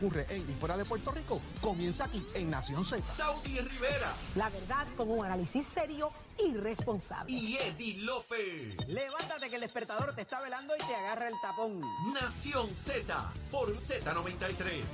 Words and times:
ocurre 0.00 0.26
en 0.30 0.48
y 0.48 0.54
fuera 0.54 0.76
de 0.76 0.84
Puerto 0.84 1.10
Rico 1.10 1.40
comienza 1.60 2.04
aquí 2.04 2.22
en 2.34 2.50
Nación 2.50 2.84
Z. 2.84 3.02
Saudi 3.04 3.58
Rivera 3.58 4.14
La 4.36 4.48
verdad 4.48 4.86
con 4.96 5.10
un 5.10 5.24
análisis 5.24 5.66
serio 5.66 6.12
y 6.38 6.54
responsable. 6.54 7.32
y 7.32 7.56
Eddie 7.56 7.96
Lofe. 8.02 8.76
Levántate 8.86 9.48
que 9.48 9.56
el 9.56 9.62
despertador 9.62 10.14
te 10.14 10.20
está 10.22 10.40
velando 10.40 10.72
y 10.76 10.86
te 10.86 10.94
agarra 10.94 11.26
el 11.26 11.34
tapón. 11.42 11.80
Nación 12.14 12.72
Z 12.76 13.32
por 13.50 13.74
Z93. 13.74 14.84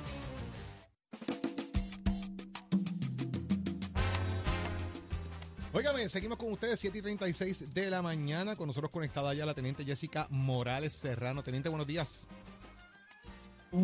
Óigame, 5.71 6.09
seguimos 6.09 6.39
con 6.39 6.51
ustedes, 6.51 6.79
7 6.79 6.97
y 6.97 7.01
36 7.03 7.75
de 7.75 7.91
la 7.91 8.01
mañana. 8.01 8.55
Con 8.55 8.65
nosotros 8.65 8.89
conectada 8.89 9.35
ya 9.35 9.45
la 9.45 9.53
teniente 9.53 9.85
Jessica 9.85 10.25
Morales 10.31 10.93
Serrano. 10.93 11.43
Teniente, 11.43 11.69
buenos 11.69 11.85
días. 11.85 12.27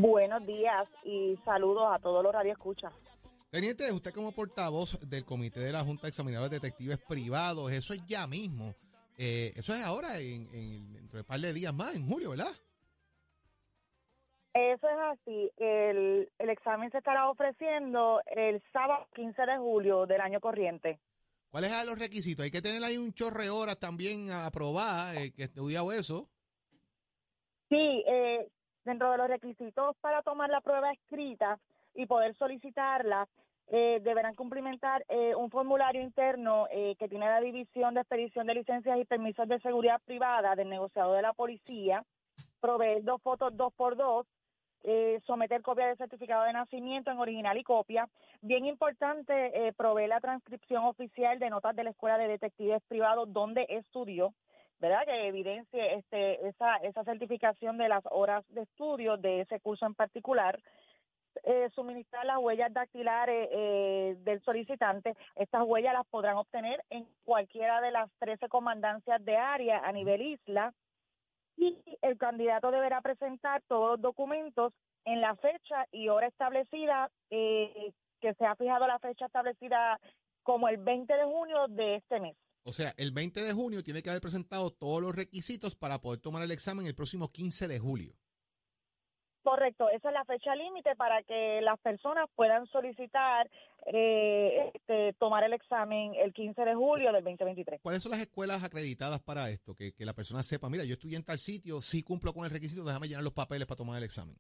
Buenos 0.02 0.46
días 0.48 0.88
y 1.04 1.38
saludos 1.44 1.84
a 1.92 2.00
todos 2.00 2.24
los 2.24 2.32
radioescuchas. 2.32 2.94
Teniente, 3.50 3.92
usted 3.92 4.14
como 4.14 4.32
portavoz 4.32 4.98
del 5.10 5.26
Comité 5.26 5.60
de 5.60 5.74
la 5.74 5.84
Junta 5.84 6.04
de 6.04 6.08
Examinadores 6.10 6.50
Detectives 6.52 6.98
Privados, 7.10 7.70
eso 7.74 7.94
es 7.94 8.06
ya 8.08 8.26
mismo. 8.26 8.74
Eh, 9.18 9.52
eso 9.58 9.74
es 9.74 9.84
ahora, 9.84 10.18
en, 10.20 10.48
en- 10.54 10.94
dentro 10.94 11.18
de 11.18 11.22
un 11.24 11.28
par 11.28 11.40
de 11.42 11.52
días 11.52 11.74
más, 11.74 11.94
en 11.94 12.08
julio, 12.08 12.30
¿verdad? 12.30 12.48
Eso 14.54 14.88
es 14.88 14.98
así. 15.20 15.52
El, 15.58 16.32
el 16.40 16.50
examen 16.50 16.90
se 16.92 17.00
estará 17.00 17.30
ofreciendo 17.30 18.22
el 18.34 18.64
sábado 18.72 19.08
15 19.14 19.42
de 19.42 19.58
julio 19.58 20.06
del 20.06 20.22
año 20.22 20.40
corriente. 20.40 21.02
¿Cuáles 21.50 21.70
son 21.72 21.86
los 21.88 22.00
requisitos? 22.00 22.46
Hay 22.46 22.52
que 22.52 22.62
tener 22.62 22.82
ahí 22.86 22.96
un 22.98 23.12
chorre 23.12 23.50
horas 23.50 23.78
también 23.78 24.32
aprobadas, 24.32 25.18
eh, 25.18 25.34
que 25.34 25.44
estudiado 25.44 25.92
eso. 25.92 26.30
Sí, 27.68 28.04
eh, 28.08 28.48
dentro 28.86 29.12
de 29.12 29.18
los 29.18 29.28
requisitos 29.28 29.96
para 30.02 30.22
tomar 30.22 30.50
la 30.50 30.62
prueba 30.62 30.92
escrita 30.92 31.60
y 31.94 32.06
poder 32.06 32.36
solicitarla, 32.36 33.28
eh, 33.68 34.00
deberán 34.04 34.36
cumplimentar 34.36 35.06
eh, 35.08 35.34
un 35.36 35.50
formulario 35.50 36.02
interno 36.02 36.68
eh, 36.72 36.96
que 37.00 37.08
tiene 37.08 37.26
la 37.26 37.40
División 37.40 37.94
de 37.94 38.02
Expedición 38.02 38.48
de 38.48 38.56
Licencias 38.56 38.98
y 39.00 39.06
Permisos 39.06 39.48
de 39.48 39.60
Seguridad 39.60 40.02
Privada 40.04 40.56
del 40.56 40.70
negociado 40.70 41.14
de 41.14 41.22
la 41.22 41.34
policía, 41.34 42.04
proveer 42.60 43.04
dos 43.04 43.22
fotos 43.22 43.56
dos 43.56 43.74
por 43.74 43.96
dos, 43.96 44.28
eh, 44.84 45.20
someter 45.28 45.62
copia 45.62 45.88
de 45.88 45.96
certificado 45.96 46.44
de 46.44 46.54
nacimiento 46.54 47.12
en 47.12 47.20
original 47.20 47.58
y 47.58 47.64
copia. 47.64 48.10
Bien 48.42 48.66
importante, 48.66 49.68
eh, 49.68 49.74
proveer 49.74 50.10
la 50.10 50.20
transcripción 50.20 50.84
oficial 50.86 51.38
de 51.38 51.52
notas 51.52 51.76
de 51.76 51.84
la 51.84 51.92
Escuela 51.92 52.18
de 52.18 52.28
Detectives 52.28 52.82
Privados 52.88 53.32
donde 53.32 53.68
estudió, 53.70 54.34
¿verdad? 54.82 55.06
Que 55.06 55.28
evidencie 55.28 55.94
este, 55.94 56.48
esa, 56.48 56.78
esa 56.78 57.04
certificación 57.04 57.78
de 57.78 57.88
las 57.88 58.04
horas 58.10 58.44
de 58.50 58.64
estudio 58.64 59.16
de 59.16 59.42
ese 59.42 59.60
curso 59.60 59.86
en 59.86 59.94
particular. 59.94 60.60
Eh, 61.44 61.70
suministrar 61.74 62.26
las 62.26 62.40
huellas 62.40 62.74
dactilares 62.74 63.48
eh, 63.52 64.16
del 64.20 64.42
solicitante. 64.42 65.16
Estas 65.36 65.64
huellas 65.66 65.94
las 65.94 66.06
podrán 66.08 66.36
obtener 66.36 66.84
en 66.90 67.08
cualquiera 67.24 67.80
de 67.80 67.92
las 67.92 68.10
13 68.20 68.50
comandancias 68.50 69.24
de 69.24 69.38
área 69.38 69.80
a 69.80 69.92
nivel 69.94 70.22
isla 70.22 70.74
y 71.56 71.78
el 72.02 72.18
candidato 72.18 72.72
deberá 72.72 73.02
presentar 73.02 73.62
todos 73.68 73.92
los 73.92 74.02
documentos 74.02 74.74
en 75.06 75.22
la 75.22 75.36
fecha 75.36 75.86
y 75.92 76.10
hora 76.10 76.28
establecida, 76.28 77.10
eh, 77.30 77.94
que 78.20 78.34
se 78.34 78.46
ha 78.46 78.56
fijado 78.56 78.88
la 78.88 79.00
fecha 79.00 79.28
establecida 79.28 80.00
como 80.44 80.68
el 80.68 80.78
20 80.78 81.14
de 81.14 81.24
junio 81.24 81.68
de 81.70 81.96
este 81.96 82.20
mes. 82.20 82.36
O 82.64 82.72
sea, 82.72 82.94
el 82.98 83.12
20 83.12 83.42
de 83.42 83.54
junio 83.54 83.84
tiene 83.84 84.04
que 84.04 84.10
haber 84.10 84.22
presentado 84.22 84.72
todos 84.72 85.02
los 85.02 85.16
requisitos 85.16 85.76
para 85.76 86.00
poder 86.00 86.20
tomar 86.20 86.44
el 86.44 86.52
examen 86.52 86.86
el 86.86 86.96
próximo 86.96 87.28
15 87.28 87.68
de 87.68 87.80
julio. 87.80 88.14
Correcto, 89.44 89.90
esa 89.90 90.10
es 90.10 90.14
la 90.14 90.24
fecha 90.26 90.56
límite 90.56 90.96
para 90.96 91.24
que 91.24 91.62
las 91.62 91.80
personas 91.80 92.30
puedan 92.36 92.68
solicitar 92.68 93.50
eh, 93.88 94.72
este, 94.76 95.14
tomar 95.14 95.44
el 95.44 95.54
examen 95.54 96.14
el 96.14 96.32
15 96.32 96.62
de 96.64 96.76
julio 96.76 97.12
del 97.12 97.24
2023. 97.24 97.82
¿Cuáles 97.82 98.04
son 98.04 98.12
las 98.12 98.22
escuelas 98.22 98.64
acreditadas 98.64 99.20
para 99.20 99.50
esto? 99.50 99.74
Que, 99.74 99.94
que 99.94 100.06
la 100.06 100.14
persona 100.14 100.44
sepa, 100.44 100.70
mira, 100.70 100.84
yo 100.84 100.94
estudié 100.94 101.18
en 101.18 101.26
tal 101.26 101.40
sitio, 101.40 101.82
sí 101.82 102.04
cumplo 102.04 102.34
con 102.34 102.46
el 102.46 102.52
requisito, 102.52 102.86
déjame 102.86 103.08
llenar 103.08 103.24
los 103.24 103.34
papeles 103.34 103.66
para 103.66 103.78
tomar 103.78 103.98
el 103.98 104.04
examen. 104.04 104.38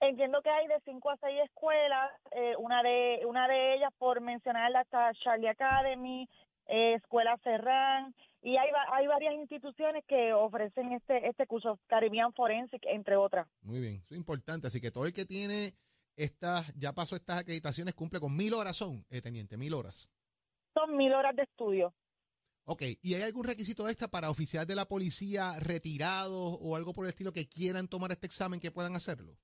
Entiendo 0.00 0.42
que 0.42 0.50
hay 0.50 0.66
de 0.68 0.80
cinco 0.84 1.10
a 1.10 1.16
seis 1.16 1.40
escuelas, 1.44 2.10
eh, 2.30 2.54
una 2.58 2.82
de 2.82 3.22
una 3.26 3.48
de 3.48 3.74
ellas, 3.74 3.92
por 3.98 4.20
mencionarla, 4.20 4.82
está 4.82 5.10
Charlie 5.24 5.48
Academy, 5.48 6.28
eh, 6.68 6.94
Escuela 6.94 7.38
Serrán, 7.42 8.14
y 8.42 8.56
hay, 8.56 8.68
hay 8.92 9.06
varias 9.06 9.34
instituciones 9.34 10.04
que 10.06 10.32
ofrecen 10.32 10.92
este 10.92 11.28
este 11.28 11.46
curso, 11.46 11.80
Caribbean 11.88 12.32
Forensic, 12.32 12.82
entre 12.86 13.16
otras. 13.16 13.48
Muy 13.62 13.80
bien, 13.80 13.96
eso 13.96 14.14
es 14.14 14.18
importante. 14.18 14.68
Así 14.68 14.80
que 14.80 14.90
todo 14.90 15.06
el 15.06 15.12
que 15.12 15.26
tiene 15.26 15.74
estas, 16.16 16.72
ya 16.76 16.92
pasó 16.92 17.16
estas 17.16 17.38
acreditaciones, 17.38 17.94
cumple 17.94 18.20
con 18.20 18.36
mil 18.36 18.54
horas 18.54 18.76
son, 18.76 19.04
eh, 19.10 19.20
teniente, 19.20 19.56
mil 19.56 19.74
horas. 19.74 20.08
Son 20.74 20.96
mil 20.96 21.12
horas 21.12 21.34
de 21.34 21.42
estudio. 21.42 21.94
Ok, 22.64 22.82
¿y 23.02 23.14
hay 23.14 23.22
algún 23.22 23.44
requisito 23.44 23.88
extra 23.88 24.08
para 24.08 24.30
oficiales 24.30 24.68
de 24.68 24.74
la 24.74 24.84
policía 24.84 25.58
retirados 25.58 26.58
o 26.60 26.76
algo 26.76 26.92
por 26.92 27.06
el 27.06 27.10
estilo 27.10 27.32
que 27.32 27.48
quieran 27.48 27.88
tomar 27.88 28.12
este 28.12 28.26
examen 28.26 28.60
que 28.60 28.70
puedan 28.70 28.94
hacerlo? 28.94 29.38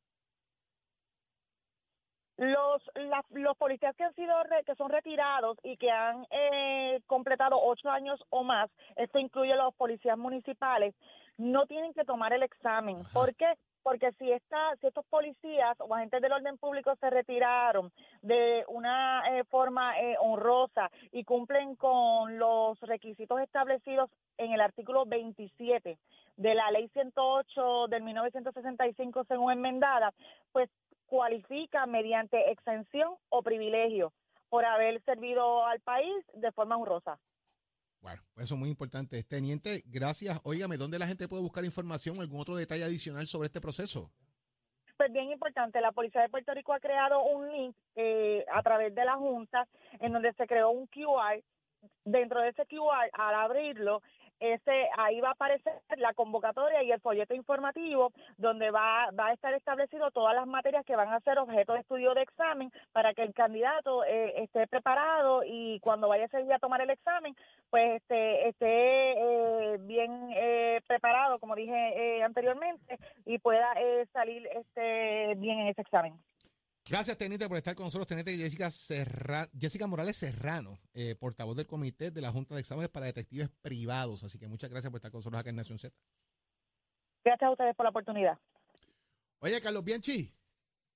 Los 2.37 2.83
la- 2.95 3.25
los 3.31 3.57
policías 3.57 3.95
que 3.97 4.05
han 4.05 4.15
sido 4.15 4.43
re- 4.45 4.65
que 4.65 4.75
son 4.75 4.91
retirados 4.91 5.57
y 5.63 5.77
que 5.77 5.91
han 5.91 6.27
eh, 6.31 7.01
completado 7.07 7.57
ocho 7.63 7.89
años 7.91 8.21
o 8.31 8.43
más, 8.43 8.71
esto 8.97 9.19
incluye 9.21 9.55
los 9.55 9.73
policías 9.75 10.19
municipales, 10.19 10.95
no 11.39 11.67
tienen 11.67 11.93
que 11.95 12.05
tomar 12.05 12.33
el 12.33 12.43
examen. 12.43 12.97
Ajá. 13.01 13.11
¿Por 13.13 13.35
qué? 13.37 13.47
Porque 13.85 14.13
si 14.13 14.33
esta, 14.33 14.75
si 14.81 14.87
estos 14.87 15.05
policías 15.07 15.77
o 15.79 15.95
agentes 15.95 16.23
del 16.23 16.33
orden 16.33 16.57
público 16.59 16.97
se 16.97 17.11
retiraron 17.11 17.93
de 18.23 18.65
una 18.67 19.23
eh, 19.31 19.45
forma 19.45 19.97
eh, 20.01 20.17
honrosa 20.21 20.91
y 21.13 21.23
cumplen 21.25 21.77
con 21.77 22.39
los 22.39 22.81
requisitos 22.81 23.39
establecidos 23.41 24.11
en 24.39 24.53
el 24.53 24.61
artículo 24.63 25.05
27 25.05 25.99
de 26.37 26.55
la 26.55 26.71
ley 26.73 26.89
108 26.89 27.87
del 27.89 28.03
1965 28.03 29.25
según 29.29 29.53
enmendada, 29.53 30.13
pues 30.53 30.71
cualifica 31.07 31.87
mediante 31.87 32.51
exención 32.51 33.15
o 33.29 33.43
privilegio 33.43 34.13
por 34.49 34.65
haber 34.65 35.03
servido 35.05 35.67
al 35.67 35.81
país 35.81 36.25
de 36.35 36.53
forma 36.53 36.77
honrosa. 36.77 37.19
Bueno, 38.01 38.23
eso 38.37 38.55
es 38.55 38.61
muy 38.61 38.69
importante. 38.69 39.23
Teniente, 39.25 39.83
gracias. 39.87 40.39
Óigame, 40.45 40.77
¿dónde 40.77 40.99
la 40.99 41.07
gente 41.07 41.27
puede 41.27 41.43
buscar 41.43 41.65
información 41.65 42.19
o 42.19 42.21
algún 42.21 42.41
otro 42.41 42.55
detalle 42.55 42.85
adicional 42.85 43.27
sobre 43.27 43.47
este 43.47 43.61
proceso? 43.61 44.13
Pues 44.97 45.13
bien 45.13 45.31
importante, 45.31 45.81
la 45.81 45.91
Policía 45.91 46.23
de 46.23 46.29
Puerto 46.29 46.55
Rico 46.55 46.73
ha 46.73 46.81
creado 46.81 47.23
un 47.25 47.51
link 47.51 47.75
eh, 47.97 48.45
a 48.53 48.63
través 48.63 48.95
de 48.95 49.05
la 49.05 49.17
Junta 49.17 49.67
en 50.01 50.13
donde 50.13 50.33
se 50.35 50.47
creó 50.47 50.71
un 50.71 50.87
QR. 50.87 51.43
Dentro 52.05 52.41
de 52.41 52.51
ese 52.51 52.67
QR, 52.67 53.11
al 53.13 53.35
abrirlo, 53.35 54.03
ese 54.41 54.89
ahí 54.99 55.21
va 55.21 55.29
a 55.29 55.33
aparecer 55.33 55.73
la 55.97 56.13
convocatoria 56.13 56.83
y 56.83 56.93
el 56.93 57.01
folleto 57.01 57.35
informativo 57.35 58.13
donde 58.37 58.71
va, 58.71 59.11
va 59.19 59.29
a 59.29 59.33
estar 59.33 59.55
establecido 59.55 60.11
todas 60.11 60.35
las 60.35 60.47
materias 60.47 60.85
que 60.85 60.97
van 60.97 61.13
a 61.13 61.21
ser 61.21 61.39
objeto 61.39 61.73
de 61.73 61.81
estudio 61.81 62.15
de 62.15 62.23
examen 62.23 62.71
para 62.93 63.15
que 63.15 63.23
el 63.23 63.33
candidato 63.33 64.05
eh, 64.05 64.43
esté 64.43 64.67
preparado 64.67 65.43
y 65.47 65.81
cuando 65.81 66.09
vaya 66.09 66.25
ese 66.25 66.43
día 66.43 66.57
a 66.57 66.59
tomar 66.59 66.81
el 66.81 66.91
examen, 66.91 67.35
pues 67.71 68.03
este, 68.03 68.49
esté 68.49 68.65
eh, 69.13 69.79
bien 69.81 70.29
eh, 70.35 70.81
preparado, 70.87 71.39
como 71.39 71.55
dije 71.55 72.19
eh, 72.19 72.23
anteriormente, 72.23 72.99
y 73.25 73.39
pueda 73.39 73.73
eh, 73.77 74.07
salir 74.13 74.47
este 74.49 75.35
bien 75.37 75.61
en 75.61 75.69
ese 75.69 75.81
examen. 75.81 76.15
Gracias, 76.87 77.17
Teniente, 77.17 77.49
por 77.49 77.57
estar 77.57 77.75
con 77.75 77.85
nosotros. 77.87 78.07
Teniente 78.07 78.37
Jessica, 78.37 78.71
Serra- 78.71 79.49
Jessica 79.59 79.87
Morales 79.87 80.17
Serrano, 80.19 80.79
eh, 80.93 81.15
portavoz 81.15 81.57
del 81.57 81.67
Comité 81.67 82.11
de 82.11 82.21
la 82.21 82.31
Junta 82.31 82.55
de 82.55 82.61
Exámenes 82.61 82.91
para 82.91 83.07
Detectives 83.07 83.49
Privados. 83.63 84.23
Así 84.23 84.39
que 84.39 84.49
muchas 84.49 84.69
gracias 84.71 84.91
por 84.91 84.99
estar 84.99 85.11
con 85.11 85.19
nosotros 85.21 85.41
acá 85.41 85.49
en 85.51 85.57
Nación 85.57 85.79
Z. 85.79 85.97
Gracias 87.25 87.49
a 87.49 87.53
ustedes 87.53 87.75
por 87.75 87.85
la 87.85 87.91
oportunidad. 87.91 88.39
Oye, 89.39 89.59
Carlos 89.63 89.83
Bianchi, 89.83 90.31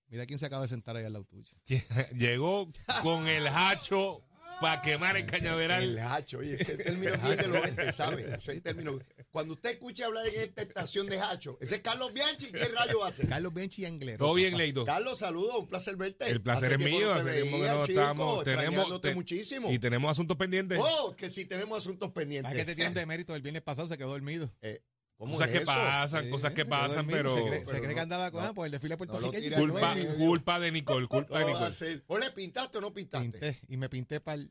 mira 0.09 0.27
quién 0.27 0.39
se 0.39 0.45
acaba 0.47 0.63
de 0.63 0.69
sentar 0.69 0.95
ahí 0.97 1.05
al 1.07 1.13
lado 1.15 1.25
tuyo. 1.25 1.57
Llegó 2.13 2.71
con 3.03 3.27
el 3.27 3.47
hacho 3.47 4.23
para 4.61 4.81
quemar 4.83 5.17
el 5.17 5.27
cañaveral. 5.27 5.83
El 5.83 5.99
hacho, 5.99 6.39
oye, 6.39 6.55
ese 6.55 6.77
término 6.77 7.13
es 7.15 7.23
bien 7.23 7.37
del 7.37 7.53
oeste, 7.55 7.93
¿sabe? 7.93 8.27
Ese 8.37 8.61
término. 8.61 8.99
Cuando 9.31 9.55
usted 9.55 9.71
escuche 9.71 10.03
hablar 10.05 10.27
en 10.27 10.41
esta 10.41 10.63
estación 10.63 11.07
de 11.07 11.21
hacho, 11.21 11.59
ese 11.61 11.77
es 11.77 11.81
Carlos 11.83 12.13
Bianchi, 12.13 12.47
¿qué 12.51 12.65
rayo 12.69 13.05
hacer? 13.05 13.29
Carlos 13.29 13.53
Bianchi 13.55 13.85
Anglero. 13.85 14.19
Todo 14.19 14.35
bien, 14.35 14.57
Leito. 14.57 14.85
Carlos, 14.85 15.19
saludos, 15.19 15.55
un 15.57 15.67
placer 15.69 15.97
verte. 15.97 16.29
El 16.29 16.41
placer 16.41 16.75
Hace 16.75 16.85
es 16.89 16.93
mío. 16.93 17.13
hace 17.13 17.25
tiempo 17.25 17.57
que 17.57 17.63
veía, 17.63 17.75
no 17.75 17.87
chico, 17.87 18.01
estamos. 18.01 18.45
Tenemos, 18.45 19.01
te- 19.01 19.15
muchísimo. 19.15 19.71
Y 19.71 19.79
tenemos 19.79 20.11
asuntos 20.11 20.37
pendientes. 20.37 20.79
Oh, 20.81 21.15
que 21.17 21.31
si 21.31 21.45
tenemos 21.45 21.79
asuntos 21.79 22.09
Es 22.09 22.15
pendientes. 22.15 22.55
que 22.57 22.65
te 22.65 22.75
tiene 22.75 22.89
un 22.89 22.95
demérito 22.95 23.35
el 23.37 23.43
viernes 23.43 23.63
pasado, 23.63 23.87
se 23.89 23.97
quedó 23.99 24.09
dormido. 24.11 24.51
Eh, 24.63 24.81
¿Cómo 24.81 24.98
Cosas 25.19 25.47
es 25.49 25.53
que 25.53 25.59
eso? 25.59 25.67
pasan, 25.67 26.25
Sí, 26.25 26.31
cosas 26.31 26.51
que 26.53 26.63
se 26.63 26.69
quedó 26.69 26.71
pasan, 26.71 26.95
dormido. 27.09 27.17
pero. 27.19 27.31
Se 27.37 27.45
cree, 27.47 27.59
se 27.61 27.67
pero 27.67 27.79
cree 27.79 27.89
que 27.91 27.95
no, 27.97 28.03
andaba 28.03 28.31
con, 28.31 28.45
no. 28.45 28.55
por 28.55 28.67
el 28.67 28.73
desfile 28.73 28.95
No 28.95 28.99
puertorriqueño. 28.99 29.51
se 29.51 29.57
Culpa, 29.61 29.95
culpa 30.17 30.61
de 30.61 30.71
Nicole, 30.73 31.07
culpa 31.09 31.39
de 31.39 31.45
¿Cómo 31.45 31.61
va 31.61 31.67
a 31.67 31.71
Nicole. 31.71 32.03
¿O 32.07 32.19
le 32.19 32.31
pintaste 32.31 32.79
o 32.79 32.81
no 32.81 32.95
pintaste? 32.95 33.29
Pinté, 33.31 33.61
y 33.69 33.77
me 33.77 33.89
pinté 33.89 34.21
para 34.21 34.43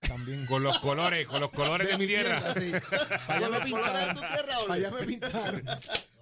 también. 0.00 0.44
Con 0.46 0.62
los 0.62 0.78
colores, 0.78 1.26
con 1.26 1.40
los 1.40 1.50
colores 1.50 1.88
de 1.88 1.96
mi 1.98 2.06
tierra. 2.06 2.42
Sí. 2.54 2.70
Para 3.26 3.38
allá 3.38 3.48
¿Con 3.48 3.50
me 3.50 3.58
los 3.58 3.70
colores 3.70 4.06
de 4.06 4.06
pintaron. 4.06 4.14
tu 4.14 4.20
tierra 4.20 4.58
o 4.58 4.66
Para 4.66 4.74
allá 4.74 4.90
no? 4.90 4.96
me 4.98 5.06
pintaron. 5.06 5.62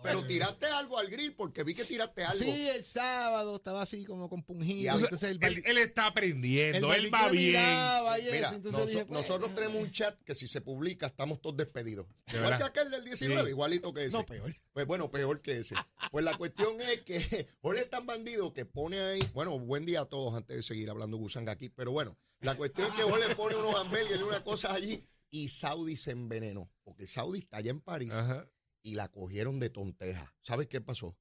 Pero 0.08 0.26
tiraste 0.26 0.66
algo 0.66 0.98
al 0.98 1.08
grill 1.08 1.34
porque 1.34 1.62
vi 1.64 1.74
que 1.74 1.84
tiraste 1.84 2.24
algo. 2.24 2.38
Sí, 2.38 2.68
el 2.68 2.84
sábado 2.84 3.56
estaba 3.56 3.82
así 3.82 4.04
como 4.04 4.28
compungido. 4.28 4.94
Entonces, 4.94 5.30
el 5.30 5.42
él, 5.64 5.78
está 5.78 6.06
aprendiendo, 6.06 6.92
él 6.92 7.12
va 7.12 7.28
bien. 7.28 7.52
miraba 7.52 8.18
y 8.18 8.24
Mira, 8.24 8.48
eso, 8.48 8.56
entonces 8.56 8.80
noso- 8.80 8.86
dije, 8.86 9.04
pues, 9.06 9.20
nosotros 9.20 9.54
tenemos 9.54 9.82
un 9.82 9.90
chat 9.90 10.18
que 10.24 10.34
si 10.34 10.46
se 10.48 10.60
publica 10.60 11.06
estamos 11.06 11.40
todos 11.40 11.56
despedidos. 11.56 12.06
De 12.26 12.36
Igual 12.38 12.52
verdad. 12.52 12.72
que 12.72 12.80
aquel 12.80 12.90
del 12.90 13.04
19, 13.04 13.42
Sí. 13.44 13.50
igualito 13.50 13.92
que 13.94 14.04
ese. 14.04 14.16
No, 14.16 14.26
peor. 14.26 14.54
Pues 14.72 14.86
bueno, 14.86 15.10
peor 15.10 15.40
que 15.40 15.56
ese. 15.58 15.74
Pues 16.10 16.24
la 16.24 16.36
cuestión 16.36 16.76
es 16.80 17.00
que 17.02 17.48
Jorge 17.60 17.82
es 17.82 17.90
tan 17.90 18.06
bandido 18.06 18.52
que 18.52 18.64
pone 18.64 19.00
ahí, 19.00 19.20
bueno, 19.34 19.58
buen 19.58 19.86
día 19.86 20.02
a 20.02 20.04
todos 20.06 20.34
antes 20.34 20.56
de 20.56 20.62
seguir 20.62 20.90
hablando 20.90 21.16
gusanga 21.16 21.52
aquí, 21.52 21.68
pero 21.68 21.92
bueno, 21.92 22.16
la 22.40 22.54
cuestión 22.54 22.88
es 22.88 22.94
que 22.94 23.02
Jorge 23.02 23.34
pone 23.34 23.56
unos 23.56 23.74
hamburguesas 23.74 24.18
y 24.18 24.22
unas 24.22 24.40
cosas 24.42 24.72
allí 24.72 25.04
y 25.30 25.48
Saudi 25.48 25.96
se 25.96 26.12
envenenó, 26.12 26.70
porque 26.84 27.06
Saudi 27.06 27.40
está 27.40 27.58
allá 27.58 27.70
en 27.70 27.80
París 27.80 28.12
Ajá. 28.12 28.48
Y 28.88 28.94
la 28.94 29.08
cogieron 29.08 29.60
de 29.60 29.68
tonteja. 29.68 30.34
¿Sabes 30.40 30.66
qué 30.68 30.80
pasó? 30.80 31.18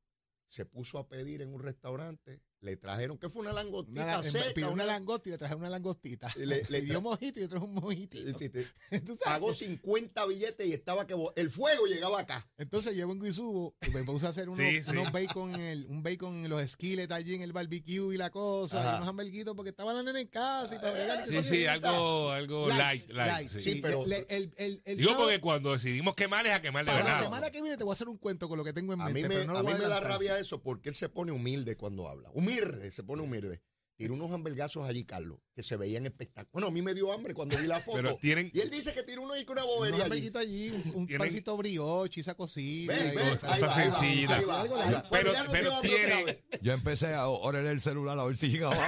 Se 0.47 0.65
puso 0.65 0.99
a 0.99 1.09
pedir 1.09 1.41
en 1.41 1.53
un 1.53 1.59
restaurante, 1.61 2.41
le 2.61 2.75
trajeron, 2.77 3.17
que 3.17 3.29
fue 3.29 3.41
una 3.43 3.53
langostita 3.53 4.03
Una, 4.03 4.23
seca, 4.23 4.45
pidió 4.53 4.67
una 4.71 4.83
una- 4.83 4.93
langosta 4.93 5.29
y 5.29 5.31
le 5.33 5.37
traje 5.37 5.55
una 5.55 5.69
langostita. 5.69 6.31
Y 6.35 6.45
le- 6.45 6.63
le 6.69 6.77
Le 6.77 6.81
dio 6.81 7.01
mojito 7.01 7.39
y 7.39 7.43
le 7.43 7.47
trajo 7.47 7.65
un 7.65 7.75
mojito. 7.75 8.17
Pagó 9.25 9.53
50 9.53 10.25
billetes 10.25 10.65
y 10.67 10.73
estaba 10.73 11.05
que 11.07 11.15
el 11.35 11.51
fuego 11.51 11.85
llegaba 11.85 12.19
acá. 12.21 12.47
Entonces 12.57 12.95
yo 12.95 13.07
vengo 13.07 13.25
y 13.25 13.33
subo 13.33 13.75
y 13.85 13.89
me 13.91 14.03
puse 14.03 14.25
a 14.25 14.29
hacer 14.29 14.49
unos, 14.49 14.57
Sí, 14.57 14.83
sí. 14.83 14.91
unos 14.91 15.11
bacon, 15.11 15.53
en 15.55 15.61
el, 15.61 15.85
un 15.87 16.03
bacon 16.03 16.43
en 16.45 16.49
los 16.49 16.67
skillets 16.69 17.11
allí 17.11 17.35
en 17.35 17.41
el 17.41 17.53
barbecue 17.53 18.13
y 18.13 18.17
la 18.17 18.29
cosa, 18.31 18.79
Ajá. 18.81 18.93
y 18.93 18.95
unos 18.97 19.09
hamburguitos 19.09 19.55
porque 19.55 19.69
estaba 19.69 19.93
la 19.93 20.03
nena 20.03 20.19
en 20.19 20.27
casa 20.27 20.75
y 20.75 20.79
para 20.79 20.91
bregar. 20.93 21.23
y 21.27 21.31
Sí, 21.31 21.43
sí, 21.43 21.65
algo, 21.65 22.31
algo 22.31 22.67
light, 22.69 23.09
light, 23.11 23.47
sí. 23.49 23.61
Sí, 23.61 23.79
pero- 23.81 24.05
le- 24.05 24.25
el, 24.29 24.51
el, 24.57 24.81
el 24.85 24.97
Digo 24.97 25.11
sábado- 25.11 25.25
porque 25.27 25.41
cuando 25.41 25.73
decidimos 25.73 26.15
quemar 26.15 26.45
es 26.47 26.53
a 26.53 26.61
quemar 26.61 26.85
de 26.85 26.91
para 26.91 27.03
la 27.03 27.09
verdad. 27.11 27.23
semana 27.23 27.49
que 27.51 27.61
viene 27.61 27.77
te 27.77 27.83
voy 27.83 27.91
a 27.91 27.93
hacer 27.93 28.07
un 28.09 28.17
cuento 28.17 28.47
con 28.49 28.57
lo 28.57 28.63
que 28.63 28.73
tengo 28.73 28.93
en 28.93 29.01
A 29.01 29.05
mente, 29.05 29.21
mí 29.23 29.27
me, 29.27 29.35
pero 29.41 29.53
no 29.53 29.59
a 29.59 29.63
mí 29.63 29.73
me 29.73 29.87
da 29.87 29.99
rabia 29.99 30.37
eso 30.39 30.61
porque 30.61 30.89
él 30.89 30.95
se 30.95 31.09
pone 31.09 31.31
humilde 31.31 31.75
cuando 31.77 32.07
habla. 32.07 32.29
Humilde, 32.51 32.91
se 32.91 33.03
pone 33.03 33.21
humilde. 33.23 33.61
Tiró 33.99 34.13
unos 34.13 34.31
hamburgazos 34.31 34.87
allí, 34.87 35.05
Carlos, 35.05 35.39
que 35.55 35.63
se 35.63 35.75
veían 35.75 36.05
espectaculares. 36.05 36.51
Bueno, 36.53 36.67
a 36.67 36.71
mí 36.71 36.83
me 36.83 36.93
dio 36.93 37.11
hambre 37.11 37.33
cuando 37.33 37.57
vi 37.57 37.65
la 37.65 37.79
foto. 37.81 37.97
Pero 37.97 38.15
tienen- 38.17 38.51
Y 38.53 38.59
él 38.59 38.69
dice 38.69 38.93
que 38.93 39.01
tiró 39.01 39.23
uno 39.23 39.35
y 39.35 39.43
que 39.43 39.51
una 39.51 39.63
bobería 39.63 40.05
allí. 40.05 40.31
allí, 40.35 40.69
un, 40.69 40.81
un 40.93 41.07
Tienen- 41.07 41.17
pancito 41.17 41.57
brioche, 41.57 42.21
esa 42.21 42.35
cosita. 42.35 42.93
Ahí 42.93 43.17
ahí 43.17 43.61
va, 43.61 43.73
sencilla. 43.73 44.37
ahí 44.37 44.43
ahí. 44.47 44.69
Pero- 44.69 45.03
Bueno, 45.09 45.33
ya 45.33 45.43
no 45.45 45.51
pero 45.51 45.79
tiene-. 45.81 46.43
Yo 46.61 46.73
empecé 46.73 47.15
a 47.15 47.27
orar 47.27 47.65
el 47.65 47.81
celular 47.81 48.19
a 48.19 48.25
ver 48.25 48.35
si 48.35 48.49
llegaba. 48.49 48.77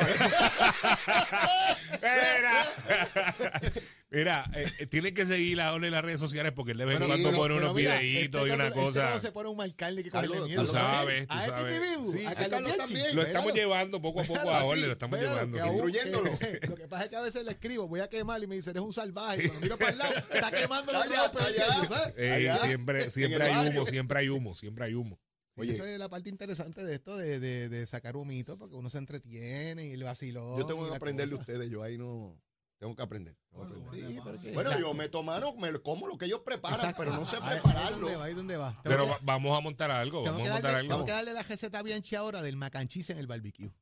Mira, 2.02 2.74
Mira 4.12 4.44
eh, 4.56 4.66
eh, 4.80 4.88
tienen 4.88 5.14
que 5.14 5.24
seguir 5.24 5.62
a 5.62 5.72
Ole 5.74 5.88
en 5.88 5.94
las 5.94 6.04
redes 6.04 6.20
sociales 6.20 6.52
porque 6.52 6.72
él 6.72 6.80
de 6.80 6.86
vez 6.86 7.00
en 7.00 7.06
cuando 7.08 7.32
pone 7.32 7.56
unos 7.56 7.76
mira, 7.76 8.00
videitos 8.00 8.42
este 8.42 8.52
y 8.52 8.56
una 8.56 8.68
este 8.70 8.80
cosa. 8.80 9.02
cuando 9.02 9.20
se 9.20 9.32
pone 9.32 9.50
un 9.50 9.58
marcarle 9.58 10.04
que 10.04 10.10
cogerle 10.10 10.42
miedo. 10.42 10.62
Tú 10.62 10.68
sabes, 10.68 11.28
tú 11.28 11.34
A 11.36 11.46
este 11.46 11.62
individuo, 11.62 12.12
Sí, 12.12 12.26
a 12.26 12.30
a 12.32 12.36
Carlos 12.36 12.50
Carlos 12.50 12.76
Bianchi. 12.76 12.94
también. 12.96 13.16
Lo 13.16 13.22
estamos 13.22 13.54
llevando 13.54 14.02
poco 14.02 14.22
a 14.22 14.24
poco 14.24 14.40
a 14.50 14.66
Ole, 14.66 14.82
lo 14.88 14.92
estamos 14.94 15.20
llevando. 15.20 15.58
Instruyéndolo. 15.60 16.32
Lo 16.70 16.76
que 16.76 16.88
pasa 16.88 17.04
es 17.04 17.10
que 17.12 17.16
a 17.18 17.22
veces 17.22 17.46
le 17.46 17.52
escribo, 17.52 17.88
voy 17.88 18.00
a 18.00 18.10
quemar 18.10 18.42
y 18.42 18.48
me 18.48 18.56
dice, 18.56 18.72
eres 18.72 18.82
un 18.82 18.94
salvaje. 18.94 19.46
Y 19.46 19.48
Cuando 19.48 19.62
miro 19.62 19.78
para 19.78 19.92
el 19.92 19.98
lado, 20.00 20.14
está 20.34 20.52
quemando 20.60 20.92
el 20.92 20.98
allá. 20.98 21.32
Eh, 22.18 22.52
siempre 22.64 23.12
siempre 23.12 23.44
hay 23.44 23.68
humo, 23.68 23.86
siempre 23.86 24.20
hay 24.20 24.30
humo, 24.30 24.56
siempre 24.56 24.86
hay 24.86 24.96
humo. 24.96 25.20
Oye. 25.56 25.74
Esa 25.76 25.88
es 25.88 26.00
la 26.00 26.10
parte 26.10 26.30
interesante 26.30 26.84
de 26.84 26.96
esto, 26.96 27.16
de, 27.18 27.40
de, 27.40 27.70
de 27.70 27.86
sacar 27.86 28.16
humito, 28.16 28.58
porque 28.58 28.76
uno 28.76 28.90
se 28.90 28.98
entretiene 28.98 29.86
y 29.88 29.92
el 29.92 30.04
vacilón. 30.04 30.58
Yo 30.58 30.66
tengo 30.66 30.84
que 30.86 30.90
la 30.90 30.96
aprender 30.96 31.30
de 31.30 31.36
ustedes, 31.36 31.70
yo 31.70 31.84
ahí 31.84 31.98
no. 31.98 32.36
Tengo 32.80 32.96
que 32.96 33.04
aprender. 33.04 33.36
tengo 33.52 33.68
que 33.68 33.82
aprender. 33.82 34.10
Sí, 34.12 34.20
pero 34.24 34.40
que- 34.42 34.52
Bueno, 34.54 34.80
yo 34.80 34.94
me 34.94 35.10
tomaron, 35.10 35.60
me 35.60 35.78
como 35.80 36.08
lo 36.08 36.18
que 36.18 36.26
ellos 36.26 36.42
preparan, 36.46 36.80
Exacto. 36.80 37.04
pero 37.04 37.14
no 37.14 37.26
sé 37.26 37.36
Ahí- 37.38 37.42
Ahí 37.44 37.62
prepararlo. 37.62 38.00
dónde 38.00 38.16
va, 38.16 38.24
ahí 38.26 38.34
dónde 38.34 38.58
va. 38.58 38.70
Tengo 38.72 38.84
Pero 38.84 39.06
que- 39.06 39.18
vamos 39.26 39.58
a 39.58 39.62
montar 39.62 39.92
algo, 39.92 40.24
tengo 40.24 40.32
vamos 40.38 40.48
a 40.50 40.54
montar 40.54 40.72
darle, 40.72 40.82
tengo 40.88 40.94
algo. 40.96 41.06
que 41.06 41.12
darle 41.12 41.34
la 41.34 41.44
receta 41.44 41.80
a 41.80 41.84
Bianchi 41.84 42.16
ahora 42.16 42.42
del 42.42 42.56
macanchis 42.56 43.10
en 43.10 43.18
el 43.18 43.28
barbecue. 43.28 43.74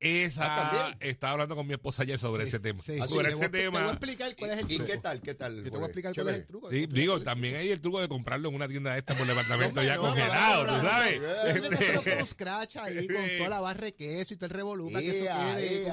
Esa, 0.00 0.44
Ah, 0.44 0.70
también. 0.90 1.10
estaba 1.10 1.32
hablando 1.32 1.56
con 1.56 1.66
mi 1.66 1.72
esposa 1.72 2.02
ayer 2.02 2.18
sobre 2.18 2.44
Sí, 2.44 2.48
ese 2.48 2.60
tema. 2.60 2.82
sí, 2.82 2.98
Ah, 3.00 3.04
sí, 3.06 3.08
sobre 3.14 3.28
te 3.30 3.34
voy 3.36 3.42
a- 3.42 3.46
ese 3.46 3.48
Te 3.52 3.68
voy 3.68 3.76
a 3.76 3.80
tema. 3.80 3.90
explicar 3.92 4.36
cuál 4.36 4.50
es 4.50 4.58
el 4.58 4.70
¿Y 4.70 4.76
truco. 4.76 4.92
qué 4.92 4.98
tal? 4.98 5.20
¿Qué 5.22 5.34
tal? 5.34 5.56
Yo 5.56 5.62
te 5.64 5.70
voy 5.70 5.82
a 5.82 5.86
explicar 5.86 6.14
cuál 6.14 6.28
es 6.28 6.34
el 6.34 6.46
truco. 6.46 6.70
Sí, 6.70 6.86
digo, 6.86 7.22
también 7.22 7.54
hay 7.56 7.70
el 7.70 7.80
truco 7.80 8.00
de 8.00 8.08
comprarlo 8.08 8.48
en 8.50 8.54
una 8.54 8.68
tienda 8.68 8.92
de 8.92 8.98
esta 8.98 9.14
por 9.16 9.26
departamento 9.26 9.80
No, 9.80 9.86
ya 9.86 9.96
no, 9.96 10.02
congelado, 10.02 10.66
no, 10.66 10.74
tú 10.80 10.86
sabes. 10.86 11.22
Este, 11.56 12.00
from 12.00 12.26
scratch 12.26 12.76
ahí 12.76 13.06
con 13.06 13.16
toda 13.38 13.48
la 13.48 13.60
barra 13.60 13.84
de 13.86 13.94
queso 13.94 14.34
y 14.34 14.36
todo 14.36 14.46
el 14.46 14.50
revolú 14.52 14.90
para 14.92 15.02
que 15.02 15.10
eso 15.10 15.24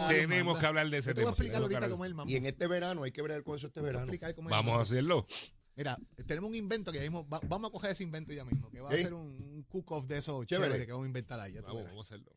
Tenemos 0.10 0.60
que 0.60 0.66
hablar 0.66 0.90
de 0.90 0.98
ese 0.98 1.12
Yo 1.12 1.16
te 1.16 1.22
voy 1.22 1.32
a 1.32 1.34
tema. 1.34 1.44
explicar 1.48 1.62
ahorita 1.62 1.90
cómo 1.90 2.06
es 2.06 2.12
el. 2.12 2.30
Y 2.30 2.36
en 2.36 2.46
este 2.46 2.68
verano 2.68 3.04
hay 3.04 3.12
que 3.12 3.22
ver 3.22 3.44
con 3.44 3.56
eso 3.56 3.68
este 3.68 3.80
Te 3.80 3.86
verano. 3.86 4.04
explicar 4.06 4.36
cómo 4.36 4.50
es 4.50 4.54
el 4.54 4.58
Vamos 4.58 4.80
a 4.80 4.82
hacerlo. 4.82 5.26
Mira, 5.76 5.98
tenemos 6.28 6.50
un 6.50 6.56
invento 6.56 6.92
que 6.92 6.98
ya 6.98 7.04
mismo, 7.04 7.28
va- 7.30 7.40
vamos 7.48 7.70
a 7.70 7.72
coger 7.72 7.92
ese 7.92 8.04
invento 8.04 8.34
ya 8.34 8.44
mismo, 8.44 8.70
que 8.70 8.82
va 8.82 8.92
Sí. 8.92 8.98
a 9.00 9.02
ser 9.04 9.14
un, 9.14 9.22
un 9.22 9.64
cook-off 9.70 10.06
de 10.06 10.18
esos 10.18 10.46
Chévere. 10.46 10.68
chévere 10.68 10.86
que 10.86 10.92
vamos 10.92 11.06
a 11.06 11.08
inventar 11.08 11.40
ahí. 11.40 11.54
ya 11.54 11.62
vamos 11.62 11.86
a 11.98 12.02
hacerlo. 12.02 12.30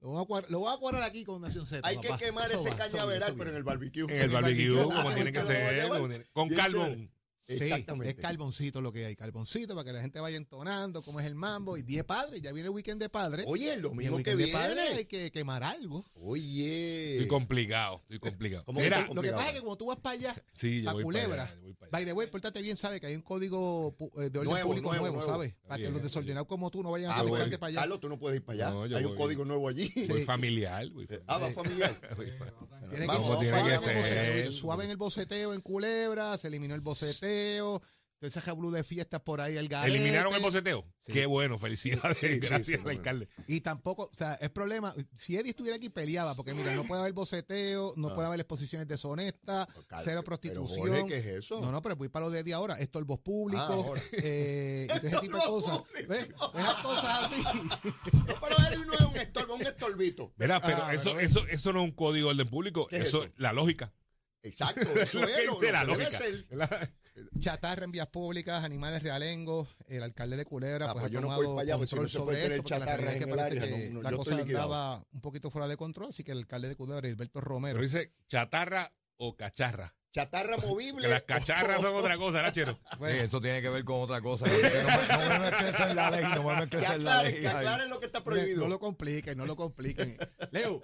Lo, 0.00 0.08
vamos 0.12 0.22
a 0.22 0.26
cuadrar, 0.26 0.50
lo 0.50 0.58
voy 0.60 0.74
a 0.74 0.76
cuadrar 0.78 1.02
aquí 1.02 1.24
con 1.24 1.42
Nación 1.42 1.66
Z. 1.66 1.86
Hay 1.86 1.98
que 1.98 2.08
quemar 2.16 2.46
Eso 2.46 2.56
ese 2.56 2.70
va, 2.70 2.76
cañaveral, 2.76 3.28
eso 3.28 3.36
pero 3.36 3.50
en 3.50 3.56
el 3.56 3.62
barbecue. 3.64 4.04
En 4.04 4.22
el 4.22 4.30
barbecue, 4.30 4.82
como 4.82 5.10
Ah, 5.10 5.14
tiene 5.14 5.32
que 5.32 5.42
ser. 5.42 5.88
Con 6.32 6.48
Bien 6.48 7.10
Sí, 7.58 7.64
Exactamente. 7.64 8.10
es 8.10 8.16
carboncito 8.22 8.80
lo 8.80 8.92
que 8.92 9.06
hay, 9.06 9.16
carboncito 9.16 9.74
para 9.74 9.84
que 9.84 9.92
la 9.92 10.00
gente 10.00 10.20
vaya 10.20 10.36
entonando 10.36 11.02
cómo 11.02 11.20
es 11.20 11.26
el 11.26 11.34
mambo. 11.34 11.76
Y 11.76 11.82
10 11.82 12.04
padres, 12.04 12.40
ya 12.42 12.52
viene 12.52 12.68
el 12.68 12.74
weekend 12.74 13.00
de 13.00 13.08
padres. 13.08 13.44
Oye, 13.48 13.64
el 13.64 13.70
y 13.70 13.74
el 13.76 13.82
domingo 13.82 14.10
que 14.18 14.34
weekend 14.34 14.38
de 14.40 14.48
padres 14.52 14.78
hay 14.78 14.88
viene. 14.94 15.06
que 15.08 15.30
quemar 15.32 15.62
algo. 15.64 16.04
Oye. 16.14 17.12
Estoy 17.14 17.28
complicado, 17.28 18.00
estoy 18.02 18.18
complicado. 18.18 18.64
¿Cómo 18.64 18.78
que 18.78 18.84
Mira, 18.84 18.98
Lo 18.98 19.02
que 19.02 19.08
complicado? 19.08 19.36
pasa 19.38 19.48
es 19.48 19.54
que 19.54 19.60
cuando 19.60 19.76
tú 19.78 19.86
vas 19.86 19.96
para 19.98 20.14
allá, 20.14 20.44
sí, 20.54 20.82
voy 20.82 21.02
Culebra, 21.02 21.54
by 21.90 22.04
the 22.04 22.12
way, 22.12 22.26
pórtate 22.28 22.62
bien, 22.62 22.76
sabe 22.76 23.00
que 23.00 23.06
hay 23.06 23.16
un 23.16 23.22
código 23.22 23.96
pu- 23.98 24.10
eh, 24.22 24.30
de 24.30 24.38
orden 24.38 24.50
Nuevo, 24.52 24.68
público 24.68 24.90
nuevo, 24.90 25.06
nuevo. 25.16 25.22
¿sabes? 25.26 25.54
Para 25.66 25.82
que 25.82 25.90
los 25.90 26.02
desordenados 26.02 26.46
como 26.46 26.70
tú 26.70 26.82
no 26.82 26.90
vayan 26.90 27.10
a 27.10 27.14
Ah, 27.14 27.16
acercarte 27.20 27.38
bueno. 27.44 27.58
para 27.58 27.68
allá. 27.70 27.80
Carlos, 27.80 28.00
tú 28.00 28.08
no 28.08 28.18
puedes 28.18 28.38
ir 28.38 28.44
para 28.44 28.68
allá. 28.68 28.74
No, 28.74 28.82
Hay 28.84 29.04
un 29.04 29.10
voy. 29.10 29.18
código 29.18 29.44
nuevo 29.44 29.68
allí. 29.68 29.92
Voy 30.08 30.24
familiar. 30.24 30.88
voy 30.90 31.08
Ah, 31.26 31.38
va 31.38 31.50
familiar. 31.50 31.94
Tiene 32.90 33.06
Vamos, 33.06 33.26
que 33.26 33.32
ir 33.32 33.38
tiene 33.38 33.56
suave 33.56 33.68
que 33.68 33.74
el 33.74 33.80
ser. 33.80 33.96
boceteo, 33.96 34.52
Suave 34.52 34.84
en 34.84 34.90
el 34.90 34.96
boceteo 34.96 35.54
en 35.54 35.60
Culebra, 35.60 36.36
se 36.38 36.48
eliminó 36.48 36.74
el 36.74 36.80
boceteo, 36.80 37.82
ese 38.20 38.38
jablú 38.42 38.70
de 38.70 38.84
fiestas 38.84 39.20
por 39.22 39.40
ahí 39.40 39.56
al 39.56 39.66
garete. 39.66 39.96
¿Eliminaron 39.96 40.34
el 40.34 40.42
boceteo? 40.42 40.84
Sí. 40.98 41.10
Qué 41.12 41.24
bueno, 41.24 41.58
felicidades. 41.58 42.18
Sí, 42.20 42.38
Gracias 42.38 42.66
sí, 42.66 42.74
al 42.74 42.80
bueno. 42.82 42.98
alcalde. 42.98 43.28
Y 43.46 43.62
tampoco, 43.62 44.10
o 44.12 44.14
sea, 44.14 44.34
es 44.34 44.50
problema. 44.50 44.92
Si 45.14 45.38
Eddie 45.38 45.48
estuviera 45.52 45.76
aquí, 45.78 45.88
peleaba, 45.88 46.34
porque 46.34 46.52
mira, 46.52 46.74
no 46.74 46.86
puede 46.86 47.00
haber 47.00 47.14
boceteo, 47.14 47.94
no 47.96 48.14
puede 48.14 48.26
haber 48.26 48.40
exposiciones 48.40 48.86
deshonestas, 48.86 49.66
Cal- 49.86 50.00
cero 50.04 50.20
pero, 50.20 50.24
prostitución. 50.24 50.86
Jorge, 50.90 51.06
¿qué 51.06 51.16
es 51.16 51.26
eso? 51.26 51.62
No, 51.62 51.72
no, 51.72 51.80
pero 51.80 51.96
voy 51.96 52.10
para 52.10 52.26
lo 52.26 52.30
de 52.30 52.40
Eddie 52.40 52.52
ahora. 52.52 52.74
Estorbos 52.78 53.20
Ah, 53.20 53.22
públicos, 53.24 53.70
ahora. 53.70 54.02
eh, 54.12 54.86
ese 54.90 55.16
tipo 55.22 55.38
de 55.38 55.44
cosas. 55.44 55.80
¿Ves? 56.06 56.28
Esas 56.28 56.74
cosas 56.82 57.24
así. 57.24 57.42
No, 58.12 58.34
pero 58.40 58.56
él 58.72 58.86
no 58.86 58.99
Mira, 60.36 60.60
pero 60.60 60.78
Ah, 60.84 60.94
eso, 60.94 61.18
eso, 61.20 61.46
eso 61.48 61.72
no 61.72 61.80
es 61.80 61.84
un 61.84 61.92
código 61.94 62.28
de 62.28 62.34
orden 62.34 62.48
público. 62.50 62.86
¿Qué 62.88 62.96
es 62.98 63.06
eso, 63.06 63.24
eso? 63.24 63.32
la 63.36 63.52
lógica. 63.52 63.92
Exacto, 64.42 64.80
eso 65.00 65.24
es 65.26 65.46
lo, 65.46 65.60
la 65.60 65.80
que 65.84 65.86
debe 65.90 66.04
lógica. 66.04 66.10
ser. 66.10 66.46
La- 66.50 66.90
Chatarra 67.38 67.84
en 67.84 67.92
vías 67.92 68.06
públicas, 68.06 68.64
animales 68.64 69.02
realengos. 69.02 69.68
El 69.88 70.02
alcalde 70.02 70.38
de 70.38 70.44
Culebra 70.46 70.86
Ah, 70.86 70.92
pues, 70.92 71.02
pues 71.02 71.12
yo 71.12 71.20
no 71.20 71.28
ir 71.42 71.48
para 71.48 71.60
allá, 71.60 71.76
pues, 71.76 71.90
si 71.90 71.96
no 71.96 72.08
se 72.08 72.20
puede 72.20 72.42
tener 72.42 72.64
chatarra 72.64 73.12
en 73.12 73.18
que 73.18 73.24
el 73.24 73.30
parece 73.36 73.58
área, 73.60 73.76
que 73.76 73.88
no, 73.88 73.94
no, 73.94 74.02
la 74.02 74.10
yo 74.10 74.16
cosa 74.16 74.30
estoy 74.38 74.54
andaba 74.54 75.04
un 75.12 75.20
poquito 75.20 75.50
fuera 75.50 75.68
de 75.68 75.76
control, 75.76 76.08
así 76.08 76.24
que 76.24 76.32
el 76.32 76.38
alcalde 76.38 76.68
de 76.68 76.76
Culebra, 76.76 77.08
Hilberto 77.08 77.40
Romero, 77.42 77.74
Pero 77.74 77.82
dice 77.82 78.14
chatarra 78.28 78.90
o 79.18 79.36
cacharra. 79.36 79.94
Chatarra 80.12 80.56
movible. 80.66 81.02
Que 81.06 81.12
las 81.12 81.22
cacharras 81.22 81.80
son 81.80 81.94
otra 81.94 82.16
cosa, 82.16 82.38
¿verdad, 82.38 82.52
Chero? 82.52 82.78
Sí, 82.98 83.16
eso 83.18 83.40
tiene 83.40 83.62
que 83.62 83.68
ver 83.68 83.84
con 83.84 84.00
otra 84.00 84.20
cosa. 84.20 84.46
No 84.46 84.52
me, 84.52 84.62
no 84.62 85.40
me 85.40 85.90
en 85.90 85.96
la 85.96 86.10
ley, 86.10 86.24
no 86.34 86.42
me 86.56 86.68
Que 86.68 86.76
en 86.78 87.04
la 87.04 87.22
ley. 87.22 87.40
que 87.40 87.48
aclaren 87.48 87.88
lo 87.90 88.00
que 88.00 88.06
está 88.06 88.18
No 88.20 88.24
prohibido. 88.24 88.68
lo 88.68 88.78
compliquen, 88.78 89.38
no 89.38 89.46
lo 89.46 89.56
compliquen. 89.56 90.16
Leo, 90.50 90.82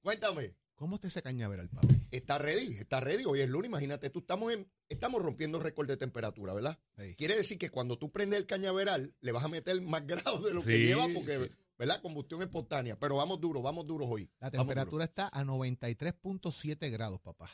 Cuéntame. 0.00 0.54
¿cómo 0.76 0.96
usted 0.96 1.08
se 1.08 1.22
cañaveral, 1.22 1.68
papi? 1.70 2.06
Está 2.10 2.38
ready, 2.38 2.76
está 2.76 3.00
ready. 3.00 3.24
Hoy 3.24 3.40
es 3.40 3.48
lunes, 3.48 3.68
imagínate, 3.68 4.10
tú 4.10 4.18
estamos 4.20 4.52
en, 4.52 4.70
estamos 4.88 5.22
rompiendo 5.22 5.58
récord 5.58 5.88
de 5.88 5.96
temperatura, 5.96 6.52
¿verdad? 6.52 6.78
Sí. 6.98 7.14
Quiere 7.16 7.34
decir 7.34 7.58
que 7.58 7.70
cuando 7.70 7.98
tú 7.98 8.12
prendes 8.12 8.38
el 8.38 8.46
cañaveral, 8.46 9.14
le 9.20 9.32
vas 9.32 9.42
a 9.44 9.48
meter 9.48 9.80
más 9.80 10.06
grados 10.06 10.44
de 10.44 10.52
lo 10.54 10.62
que 10.62 10.78
lleva, 10.78 11.06
porque, 11.14 11.44
sí. 11.46 11.50
¿verdad? 11.78 12.00
Combustión 12.02 12.42
espontánea. 12.42 12.98
Pero 12.98 13.16
vamos 13.16 13.40
duro, 13.40 13.62
vamos 13.62 13.84
duros 13.86 14.06
hoy. 14.10 14.30
La 14.38 14.50
temperatura 14.50 15.04
está 15.04 15.28
a 15.32 15.44
93.7 15.44 16.90
grados, 16.90 17.20
papá. 17.20 17.48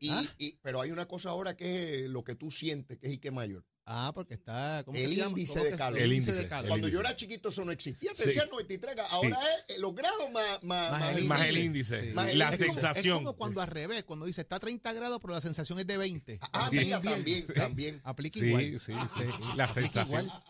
Y, 0.00 0.10
¿Ah? 0.10 0.24
y- 0.38 0.52
pero 0.62 0.80
hay 0.80 0.90
una 0.90 1.06
cosa 1.06 1.30
ahora 1.30 1.56
que 1.56 2.04
es 2.04 2.10
lo 2.10 2.24
que 2.24 2.34
tú 2.34 2.50
sientes, 2.50 2.98
que 2.98 3.06
es 3.06 3.12
Ike 3.14 3.30
Mayor. 3.30 3.64
Ah, 3.90 4.10
porque 4.14 4.34
está. 4.34 4.82
¿cómo 4.84 4.98
El 4.98 5.10
índice 5.18 5.54
¿Cómo 5.60 5.64
de 5.64 5.76
calor. 5.76 5.98
El 5.98 6.10
de 6.10 6.16
índice, 6.16 6.46
calor. 6.46 6.68
Cuando 6.68 6.88
yo 6.88 7.00
era 7.00 7.16
chiquito 7.16 7.48
eso 7.48 7.64
no 7.64 7.72
existía, 7.72 8.10
te 8.12 8.22
Sí. 8.24 8.28
decían 8.28 8.48
93 8.50 8.94
grados. 8.94 9.12
Ahora 9.14 9.38
es 9.66 9.76
eh, 9.76 9.80
los 9.80 9.94
grados 9.94 10.30
más, 10.30 10.62
más, 10.62 10.90
Más 10.90 11.00
más 11.00 11.16
el 11.16 11.24
Más 11.24 11.40
el 11.46 11.56
índice. 11.58 11.96
índice. 11.96 12.08
Sí. 12.10 12.14
Más 12.14 12.28
el 12.28 12.38
La 12.38 12.44
índice. 12.46 12.64
Es 12.64 12.68
como- 12.68 12.80
sensación. 12.82 13.16
Es 13.16 13.24
como 13.24 13.36
cuando 13.36 13.62
al 13.62 13.68
revés, 13.68 14.04
cuando 14.04 14.26
dice 14.26 14.42
está 14.42 14.56
a 14.56 14.60
30 14.60 14.92
grados, 14.92 15.18
pero 15.22 15.32
la 15.32 15.40
sensación 15.40 15.78
es 15.78 15.86
de 15.86 15.96
20. 15.96 16.38
Ah, 16.52 16.68
En 16.70 16.78
mira, 16.78 16.96
invierno. 16.98 17.10
también, 17.10 17.46
también. 17.54 18.00
Aplica 18.04 18.38
igual. 18.40 18.78
sí, 18.78 18.92
sí. 18.92 19.22
La 19.56 19.68
sensación. 19.72 20.26
igual. 20.26 20.44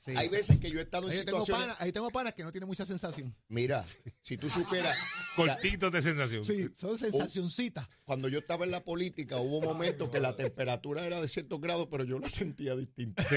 Sí. 0.00 0.12
Hay 0.16 0.28
veces 0.28 0.58
que 0.58 0.70
yo 0.70 0.80
he 0.80 0.82
estado 0.82 1.06
en 1.10 1.12
Ahí 1.18 1.24
tengo, 1.24 1.40
situaciones. 1.40 1.66
panas, 1.66 1.76
ahí 1.80 1.92
tengo 1.92 2.10
panas 2.10 2.34
que 2.34 2.42
no 2.42 2.50
tienen 2.50 2.66
mucha 2.68 2.84
sensación. 2.86 3.36
Mira, 3.48 3.84
si 4.22 4.36
tú 4.36 4.48
supieras, 4.50 4.96
cortitos 5.36 5.92
de 5.92 6.02
sensación. 6.02 6.44
Sí, 6.44 6.68
son 6.74 6.96
sensacioncitas. 6.98 7.86
Cuando 8.04 8.28
yo 8.28 8.38
estaba 8.38 8.64
en 8.64 8.70
la 8.70 8.82
política 8.82 9.36
hubo 9.36 9.60
momentos 9.60 10.08
que 10.10 10.20
la 10.20 10.36
temperatura 10.36 11.06
era 11.06 11.20
de 11.20 11.28
ciertos 11.28 11.60
grados, 11.60 11.88
pero 11.90 12.04
yo 12.04 12.18
la 12.18 12.28
sentía 12.28 12.74
distinta. 12.76 13.22
Sí, 13.24 13.36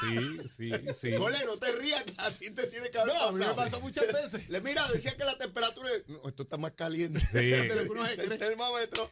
sí, 0.00 0.48
sí, 0.48 0.72
sí. 0.94 1.14
Cole, 1.16 1.38
no 1.46 1.56
te 1.56 1.72
rías, 1.72 2.02
que 2.04 2.14
a 2.18 2.30
ti 2.30 2.50
te 2.50 2.66
tiene 2.66 2.90
que 2.90 2.98
haber 2.98 3.14
No, 3.14 3.22
a 3.24 3.32
mí 3.32 3.38
me 3.38 3.44
pasado. 3.46 3.56
pasó 3.56 3.80
muchas 3.80 4.06
veces. 4.12 4.48
Le 4.48 4.60
mira, 4.60 4.86
decía 4.92 5.16
que 5.16 5.24
la 5.24 5.36
temperatura. 5.38 5.88
No, 6.08 6.28
esto 6.28 6.42
está 6.42 6.56
más 6.58 6.72
caliente. 6.72 7.20
Sí. 7.20 7.52
El 7.52 8.38
termómetro. 8.38 9.10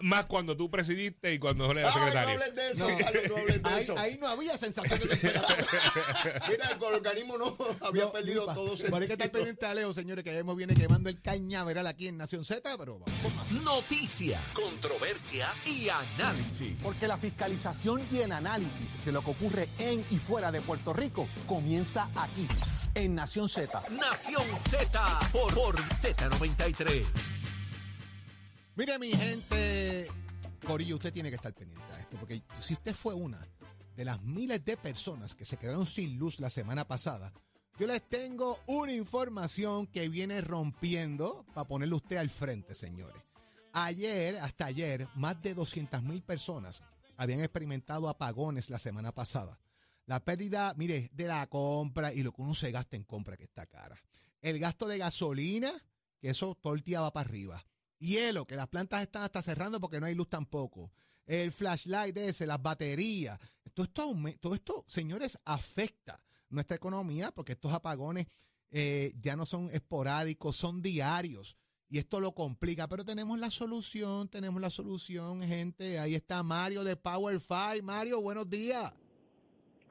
Más, 0.00 0.24
cuando 0.24 0.56
tú 0.56 0.70
presidiste 0.70 1.34
y 1.34 1.38
cuando 1.38 1.66
Jorge 1.66 1.82
era 1.82 1.90
Ay, 1.90 1.94
no 1.98 2.04
secretario. 2.06 2.30
hablen 2.40 2.54
de 2.56 2.70
eso, 2.70 2.88
No. 2.90 2.96
Carlos, 2.98 3.22
no 3.28 3.36
hablen 3.36 3.62
de 3.62 3.70
Ahí, 3.70 3.80
eso. 3.82 3.98
ahí 3.98 4.18
no 4.20 4.28
había 4.28 4.56
sensación 4.58 4.98
de 5.00 5.06
temperatura. 5.06 5.56
Mira, 6.48 6.70
el 6.72 6.82
organismo 6.94 7.36
no 7.38 7.56
había 7.86 8.04
No, 8.04 8.12
perdido 8.12 8.46
todo 8.54 8.74
Pero 8.76 8.96
hay 8.96 9.02
que 9.02 9.08
sentido. 9.08 9.32
pendiente 9.32 9.66
a 9.66 9.74
Leo, 9.74 9.92
señores, 9.92 10.24
que 10.24 10.32
ya 10.32 10.38
hemos 10.38 10.56
viene 10.56 10.74
quemando 10.74 11.10
el 11.10 11.20
cañaveral 11.20 11.86
aquí 11.86 12.08
en 12.08 12.16
Nación 12.16 12.44
Z, 12.44 12.62
pero 12.78 12.98
vamos 13.00 13.34
más. 13.36 13.52
Noticias, 13.64 14.40
controversias 14.54 15.66
y 15.66 15.88
análisis. 15.90 16.74
Porque 16.82 17.06
la 17.06 17.18
fiscalización 17.18 18.02
y 18.10 18.18
el 18.20 18.32
análisis 18.32 18.96
de 19.04 19.12
lo 19.12 19.22
que 19.22 19.30
ocurre 19.30 19.68
en 19.78 20.04
y 20.10 20.16
fuera 20.18 20.50
de 20.50 20.62
Puerto 20.62 20.92
Rico 20.94 21.28
comienza 21.46 22.08
aquí, 22.16 22.48
en 22.94 23.14
Nación 23.14 23.48
Z. 23.50 23.82
Nación 23.90 24.42
Z 24.70 25.20
por, 25.32 25.52
por 25.54 25.76
Z93. 25.76 27.04
Mire, 28.78 28.96
mi 29.00 29.10
gente, 29.10 30.06
Corillo, 30.64 30.94
usted 30.94 31.12
tiene 31.12 31.30
que 31.30 31.34
estar 31.34 31.52
pendiente 31.52 31.92
a 31.94 31.98
esto, 31.98 32.16
porque 32.16 32.40
si 32.60 32.74
usted 32.74 32.94
fue 32.94 33.12
una 33.12 33.44
de 33.96 34.04
las 34.04 34.22
miles 34.22 34.64
de 34.64 34.76
personas 34.76 35.34
que 35.34 35.44
se 35.44 35.56
quedaron 35.56 35.84
sin 35.84 36.16
luz 36.16 36.38
la 36.38 36.48
semana 36.48 36.86
pasada, 36.86 37.32
yo 37.76 37.88
les 37.88 38.08
tengo 38.08 38.56
una 38.68 38.92
información 38.92 39.88
que 39.88 40.08
viene 40.08 40.40
rompiendo 40.42 41.44
para 41.54 41.66
ponerle 41.66 41.96
usted 41.96 42.18
al 42.18 42.30
frente, 42.30 42.76
señores. 42.76 43.20
Ayer, 43.72 44.36
hasta 44.36 44.66
ayer, 44.66 45.08
más 45.16 45.42
de 45.42 45.54
200 45.54 46.00
mil 46.04 46.22
personas 46.22 46.84
habían 47.16 47.40
experimentado 47.40 48.08
apagones 48.08 48.70
la 48.70 48.78
semana 48.78 49.10
pasada. 49.10 49.58
La 50.06 50.24
pérdida, 50.24 50.72
mire, 50.76 51.10
de 51.14 51.26
la 51.26 51.44
compra 51.48 52.14
y 52.14 52.22
lo 52.22 52.30
que 52.30 52.42
uno 52.42 52.54
se 52.54 52.70
gasta 52.70 52.96
en 52.96 53.02
compra 53.02 53.36
que 53.36 53.42
está 53.42 53.66
cara. 53.66 54.00
El 54.40 54.60
gasto 54.60 54.86
de 54.86 54.98
gasolina, 54.98 55.72
que 56.20 56.30
eso 56.30 56.54
todo 56.54 56.76
va 56.76 57.12
para 57.12 57.28
arriba. 57.28 57.64
Hielo, 57.98 58.46
que 58.46 58.56
las 58.56 58.68
plantas 58.68 59.02
están 59.02 59.22
hasta 59.22 59.42
cerrando 59.42 59.80
porque 59.80 60.00
no 60.00 60.06
hay 60.06 60.14
luz 60.14 60.28
tampoco. 60.28 60.90
El 61.26 61.52
flashlight 61.52 62.16
ese, 62.16 62.46
las 62.46 62.62
baterías. 62.62 63.38
Todo 63.74 63.84
esto, 63.84 64.14
todo 64.40 64.54
esto, 64.54 64.84
señores, 64.86 65.38
afecta 65.44 66.22
nuestra 66.48 66.76
economía 66.76 67.30
porque 67.32 67.52
estos 67.52 67.72
apagones 67.72 68.26
eh, 68.70 69.12
ya 69.20 69.36
no 69.36 69.44
son 69.44 69.68
esporádicos, 69.70 70.56
son 70.56 70.82
diarios. 70.82 71.56
Y 71.90 71.98
esto 71.98 72.20
lo 72.20 72.32
complica, 72.32 72.86
pero 72.86 73.04
tenemos 73.04 73.38
la 73.38 73.50
solución, 73.50 74.28
tenemos 74.28 74.60
la 74.60 74.68
solución, 74.68 75.40
gente. 75.40 75.98
Ahí 75.98 76.14
está 76.14 76.42
Mario 76.42 76.84
de 76.84 76.96
Power 76.96 77.40
Five. 77.40 77.82
Mario, 77.82 78.20
buenos 78.20 78.48
días. 78.48 78.94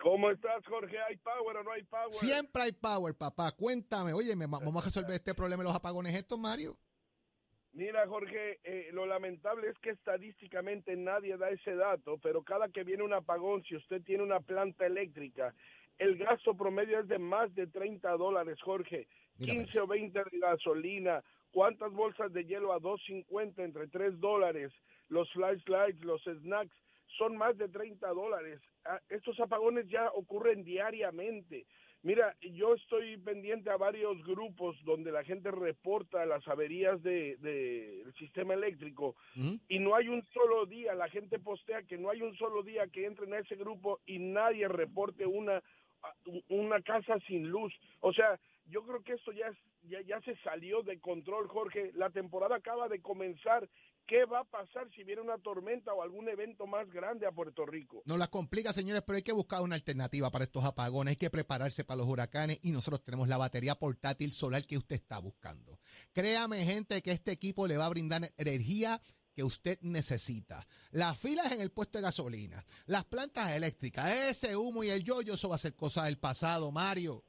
¿Cómo 0.02 0.30
estás, 0.30 0.64
Jorge? 0.68 0.96
¿Hay 1.10 1.18
power 1.18 1.58
o 1.58 1.64
no 1.64 1.72
hay 1.72 1.84
power? 1.84 2.12
Siempre 2.12 2.62
hay 2.64 2.72
power, 2.72 3.16
papá. 3.16 3.52
Cuéntame, 3.52 4.14
oye, 4.14 4.36
vamos 4.36 4.84
a 4.84 4.86
resolver 4.86 5.16
este 5.16 5.34
problema 5.34 5.64
de 5.64 5.70
los 5.70 5.76
apagones 5.76 6.16
estos, 6.16 6.38
Mario. 6.38 6.78
Mira, 7.78 8.08
Jorge, 8.08 8.58
eh, 8.64 8.90
lo 8.92 9.06
lamentable 9.06 9.70
es 9.70 9.78
que 9.78 9.92
estadísticamente 9.92 10.96
nadie 10.96 11.38
da 11.38 11.52
ese 11.52 11.76
dato, 11.76 12.18
pero 12.18 12.42
cada 12.42 12.70
que 12.70 12.84
viene 12.84 13.04
un 13.04 13.14
apagón, 13.14 13.64
si 13.66 13.76
usted 13.76 14.02
tiene 14.02 14.24
una 14.24 14.40
planta 14.40 14.88
eléctrica, 14.88 15.54
el 16.00 16.18
gasto 16.18 16.56
promedio 16.58 17.00
es 17.00 17.08
de 17.08 17.20
más 17.20 17.54
de 17.54 17.68
30 17.68 18.10
dólares, 18.14 18.60
Jorge. 18.64 19.08
Mira, 19.38 19.54
15 19.54 19.80
o 19.82 19.86
20 19.86 20.24
de 20.24 20.40
gasolina. 20.40 21.24
¿Cuántas 21.52 21.92
bolsas 21.94 22.34
de 22.34 22.46
hielo 22.46 22.74
a 22.74 22.80
2.50 22.80 23.64
entre 23.64 23.88
3 23.90 24.20
dólares? 24.20 24.74
Los 25.10 25.32
flashlights, 25.34 26.04
los 26.04 26.24
snacks, 26.24 26.76
son 27.20 27.38
más 27.38 27.60
de 27.60 27.70
30 27.70 28.08
dólares. 28.08 28.60
Ah, 28.86 29.00
Estos 29.08 29.40
apagones 29.40 29.88
ya 29.88 30.10
ocurren 30.14 30.64
diariamente. 30.64 31.68
Mira, 32.08 32.38
yo 32.54 32.74
estoy 32.74 33.18
pendiente 33.18 33.70
a 33.70 33.76
varios 33.76 34.24
grupos 34.26 34.78
donde 34.86 35.12
la 35.12 35.26
gente 35.26 35.52
reporta 35.52 36.26
las 36.26 36.48
averías 36.48 37.04
del 37.04 37.38
de, 37.42 38.02
del 38.06 38.14
sistema 38.14 38.54
eléctrico 38.54 39.14
y 39.68 39.80
no 39.80 39.94
hay 39.94 40.08
un 40.08 40.24
solo 40.34 40.66
día, 40.66 40.94
la 40.96 41.10
gente 41.10 41.38
postea 41.38 41.84
que 41.84 41.98
no 41.98 42.10
hay 42.10 42.22
un 42.22 42.34
solo 42.38 42.64
día 42.64 42.88
que 42.88 43.06
entren 43.06 43.34
a 43.34 43.40
ese 43.40 43.56
grupo 43.58 44.00
y 44.06 44.20
nadie 44.20 44.70
reporte 44.70 45.26
una, 45.26 45.62
una 46.48 46.82
casa 46.82 47.20
sin 47.28 47.50
luz. 47.50 47.74
O 48.00 48.14
sea, 48.14 48.40
yo 48.68 48.84
creo 48.86 49.04
que 49.04 49.14
esto 49.14 49.34
ya, 49.34 49.48
es- 49.48 49.58
ya, 49.90 50.00
ya 50.02 50.22
se 50.22 50.36
salió 50.38 50.84
de 50.84 51.00
control, 51.00 51.48
Jorge. 51.50 51.92
La 51.94 52.10
temporada 52.10 52.56
acaba 52.56 52.88
de 52.88 53.02
comenzar. 53.02 53.68
¿Qué 54.08 54.24
va 54.24 54.40
a 54.40 54.44
pasar 54.46 54.90
si 54.96 55.04
viene 55.04 55.22
una 55.22 55.38
tormenta 55.38 55.94
o 55.94 56.02
algún 56.02 56.30
evento 56.30 56.66
más 56.66 56.90
grande 56.90 57.28
a 57.28 57.32
Puerto 57.34 57.66
Rico? 57.66 58.04
Nos 58.06 58.18
las 58.18 58.30
complica, 58.30 58.72
señores, 58.72 59.04
pero 59.06 59.18
hay 59.18 59.22
que 59.22 59.34
buscar 59.34 59.62
una 59.62 59.76
alternativa 59.76 60.32
para 60.32 60.46
estos 60.46 60.64
apagones. 60.64 61.12
Hay 61.12 61.18
que 61.18 61.30
prepararse 61.30 61.84
para 61.84 61.98
los 61.98 62.08
huracanes 62.08 62.58
y 62.62 62.72
nosotros 62.72 63.04
tenemos 63.04 63.28
la 63.28 63.36
batería 63.36 63.76
portátil 63.76 64.32
solar 64.32 64.66
que 64.66 64.78
usted 64.78 64.96
está 64.96 65.20
buscando. 65.20 65.78
Créame, 66.14 66.64
gente, 66.64 67.02
que 67.02 67.12
este 67.12 67.34
equipo 67.34 67.68
le 67.68 67.76
va 67.76 67.86
a 67.86 67.90
brindar 67.90 68.32
energía 68.38 69.02
que 69.34 69.44
usted 69.44 69.78
necesita. 69.82 70.66
Las 70.92 71.20
filas 71.20 71.52
en 71.52 71.60
el 71.60 71.72
puesto 71.72 71.98
de 71.98 72.04
gasolina, 72.04 72.64
las 72.86 73.04
plantas 73.04 73.52
eléctricas, 73.52 74.10
ese 74.10 74.56
humo 74.56 74.86
y 74.86 74.90
el 74.90 75.04
yoyo, 75.04 75.34
eso 75.34 75.50
va 75.50 75.56
a 75.56 75.60
ser 75.60 75.76
cosa 75.76 76.06
del 76.06 76.18
pasado, 76.18 76.72
Mario. 76.72 77.26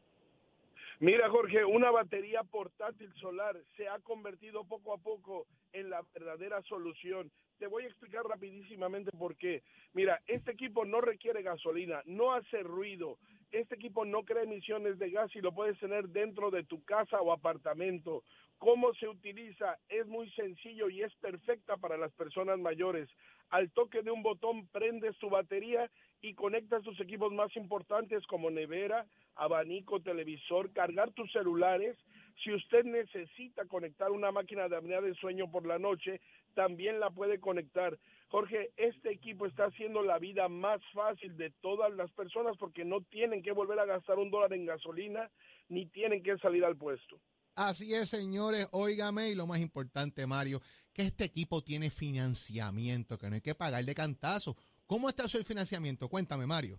Mira, 1.00 1.31
Jorge, 1.31 1.64
una 1.64 1.93
batería 1.93 2.43
portátil 2.43 3.12
solar 3.21 3.57
se 3.76 3.87
ha 3.87 4.00
convertido 4.00 4.64
poco 4.64 4.93
a 4.93 4.99
poco 4.99 5.47
en 5.73 5.90
la 5.90 6.02
verdadera 6.12 6.61
solución. 6.62 7.31
Te 7.61 7.69
voy 7.69 7.85
a 7.85 7.87
explicar 7.87 8.25
rapidísimamente 8.25 9.12
por 9.12 9.37
qué. 9.37 9.62
Mira, 9.93 10.21
este 10.26 10.50
equipo 10.50 10.85
no 10.85 11.00
requiere 11.00 11.43
gasolina, 11.43 12.02
no 12.07 12.33
hace 12.33 12.64
ruido. 12.64 13.19
Este 13.52 13.76
equipo 13.76 14.05
no 14.05 14.25
crea 14.25 14.43
emisiones 14.43 14.99
de 14.99 15.11
gas 15.11 15.35
y 15.37 15.40
lo 15.40 15.52
puedes 15.52 15.78
tener 15.78 16.09
dentro 16.09 16.50
de 16.50 16.64
tu 16.64 16.83
casa 16.83 17.21
o 17.21 17.31
apartamento. 17.31 18.25
¿Cómo 18.59 18.93
se 18.95 19.07
utiliza? 19.07 19.78
Es 19.88 20.05
muy 20.09 20.28
sencillo 20.33 20.90
y 20.90 21.02
es 21.02 21.14
perfecta 21.17 21.76
para 21.76 21.97
las 21.97 22.12
personas 22.14 22.59
mayores. 22.59 23.09
Al 23.50 23.71
toque 23.71 24.02
de 24.02 24.11
un 24.11 24.25
botón 24.25 24.67
prendes 24.73 25.17
tu 25.19 25.31
batería 25.31 25.88
y 26.21 26.35
conectas 26.35 26.83
tus 26.83 26.99
equipos 27.00 27.33
más 27.33 27.55
importantes 27.57 28.26
como 28.26 28.50
nevera, 28.50 29.07
abanico, 29.38 30.00
televisor, 30.00 30.73
cargar 30.73 31.12
tus 31.12 31.33
celulares. 31.33 31.97
Si 32.45 32.52
usted 32.52 32.85
necesita 32.85 33.64
conectar 33.64 34.11
una 34.11 34.30
máquina 34.30 34.68
de 34.68 34.76
apnea 34.76 35.00
de 35.00 35.14
sueño 35.14 35.50
por 35.50 35.66
la 35.66 35.78
noche, 35.78 36.21
también 36.54 37.00
la 37.00 37.11
puede 37.11 37.40
conectar. 37.40 37.99
Jorge, 38.28 38.71
este 38.76 39.11
equipo 39.11 39.47
está 39.47 39.66
haciendo 39.66 40.02
la 40.02 40.18
vida 40.18 40.49
más 40.49 40.80
fácil 40.92 41.37
de 41.37 41.50
todas 41.62 41.92
las 41.95 42.11
personas 42.12 42.57
porque 42.59 42.85
no 42.85 43.00
tienen 43.00 43.42
que 43.42 43.52
volver 43.52 43.78
a 43.78 43.87
gastar 43.87 44.18
un 44.18 44.30
dólar 44.30 44.52
en 44.52 44.66
gasolina 44.66 45.30
ni 45.68 45.87
tienen 45.87 46.23
que 46.23 46.37
salir 46.38 46.64
al 46.64 46.76
puesto. 46.76 47.18
Así 47.54 47.92
es, 47.92 48.11
señores, 48.11 48.68
óigame, 48.71 49.30
y 49.30 49.35
lo 49.35 49.47
más 49.47 49.59
importante, 49.59 50.26
Mario, 50.28 50.61
que 50.92 51.02
este 51.02 51.25
equipo 51.25 51.62
tiene 51.62 51.90
financiamiento, 51.90 53.18
que 53.18 53.28
no 53.28 53.35
hay 53.35 53.40
que 53.40 53.57
pagar 53.57 53.85
de 53.85 53.95
cantazo. 53.95 54.57
¿Cómo 54.87 55.09
está 55.09 55.25
el 55.25 55.45
financiamiento? 55.45 56.09
Cuéntame, 56.09 56.47
Mario. 56.47 56.78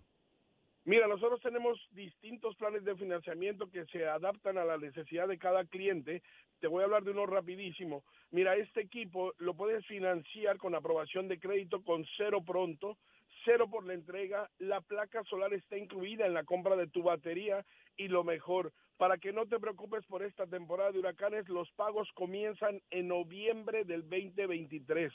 Mira, 0.90 1.06
nosotros 1.06 1.40
tenemos 1.40 1.78
distintos 1.92 2.56
planes 2.56 2.82
de 2.82 2.96
financiamiento 2.96 3.70
que 3.70 3.84
se 3.92 4.08
adaptan 4.08 4.58
a 4.58 4.64
la 4.64 4.76
necesidad 4.76 5.28
de 5.28 5.38
cada 5.38 5.64
cliente. 5.64 6.20
Te 6.58 6.66
voy 6.66 6.82
a 6.82 6.86
hablar 6.86 7.04
de 7.04 7.12
uno 7.12 7.26
rapidísimo. 7.26 8.02
Mira, 8.32 8.56
este 8.56 8.80
equipo 8.80 9.32
lo 9.38 9.54
puedes 9.54 9.86
financiar 9.86 10.58
con 10.58 10.74
aprobación 10.74 11.28
de 11.28 11.38
crédito 11.38 11.84
con 11.84 12.04
cero 12.16 12.42
pronto, 12.44 12.98
cero 13.44 13.70
por 13.70 13.86
la 13.86 13.94
entrega, 13.94 14.50
la 14.58 14.80
placa 14.80 15.22
solar 15.30 15.54
está 15.54 15.78
incluida 15.78 16.26
en 16.26 16.34
la 16.34 16.42
compra 16.42 16.74
de 16.74 16.88
tu 16.88 17.04
batería 17.04 17.64
y 17.96 18.08
lo 18.08 18.24
mejor, 18.24 18.72
para 18.96 19.16
que 19.16 19.32
no 19.32 19.46
te 19.46 19.60
preocupes 19.60 20.04
por 20.06 20.24
esta 20.24 20.48
temporada 20.48 20.90
de 20.90 20.98
huracanes, 20.98 21.48
los 21.48 21.70
pagos 21.76 22.10
comienzan 22.14 22.82
en 22.90 23.06
noviembre 23.06 23.84
del 23.84 24.02
2023. 24.10 25.12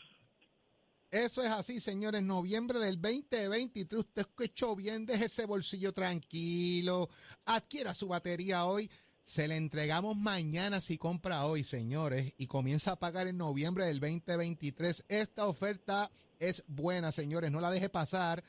Eso 1.12 1.44
es 1.44 1.50
así, 1.52 1.80
señores. 1.80 2.24
Noviembre 2.24 2.80
del 2.80 3.02
2023. 3.02 4.00
Usted 4.00 4.22
escuchó 4.22 4.76
bien, 4.76 5.06
deje 5.06 5.26
ese 5.26 5.46
bolsillo 5.46 5.94
tranquilo. 5.94 7.10
Adquiera 7.46 7.94
su 7.94 8.08
batería 8.08 8.66
hoy. 8.66 8.90
Se 9.24 9.48
le 9.48 9.56
entregamos 9.56 10.16
mañana 10.18 10.82
si 10.82 10.98
compra 10.98 11.46
hoy, 11.46 11.64
señores. 11.64 12.34
Y 12.38 12.48
comienza 12.48 12.92
a 12.92 13.00
pagar 13.00 13.28
en 13.28 13.38
noviembre 13.38 13.86
del 13.86 14.00
2023. 14.00 15.06
Esta 15.08 15.48
oferta 15.48 16.12
es 16.40 16.64
buena, 16.68 17.12
señores. 17.12 17.52
No 17.52 17.62
la 17.62 17.72
deje 17.72 17.90
pasar. 17.90 18.44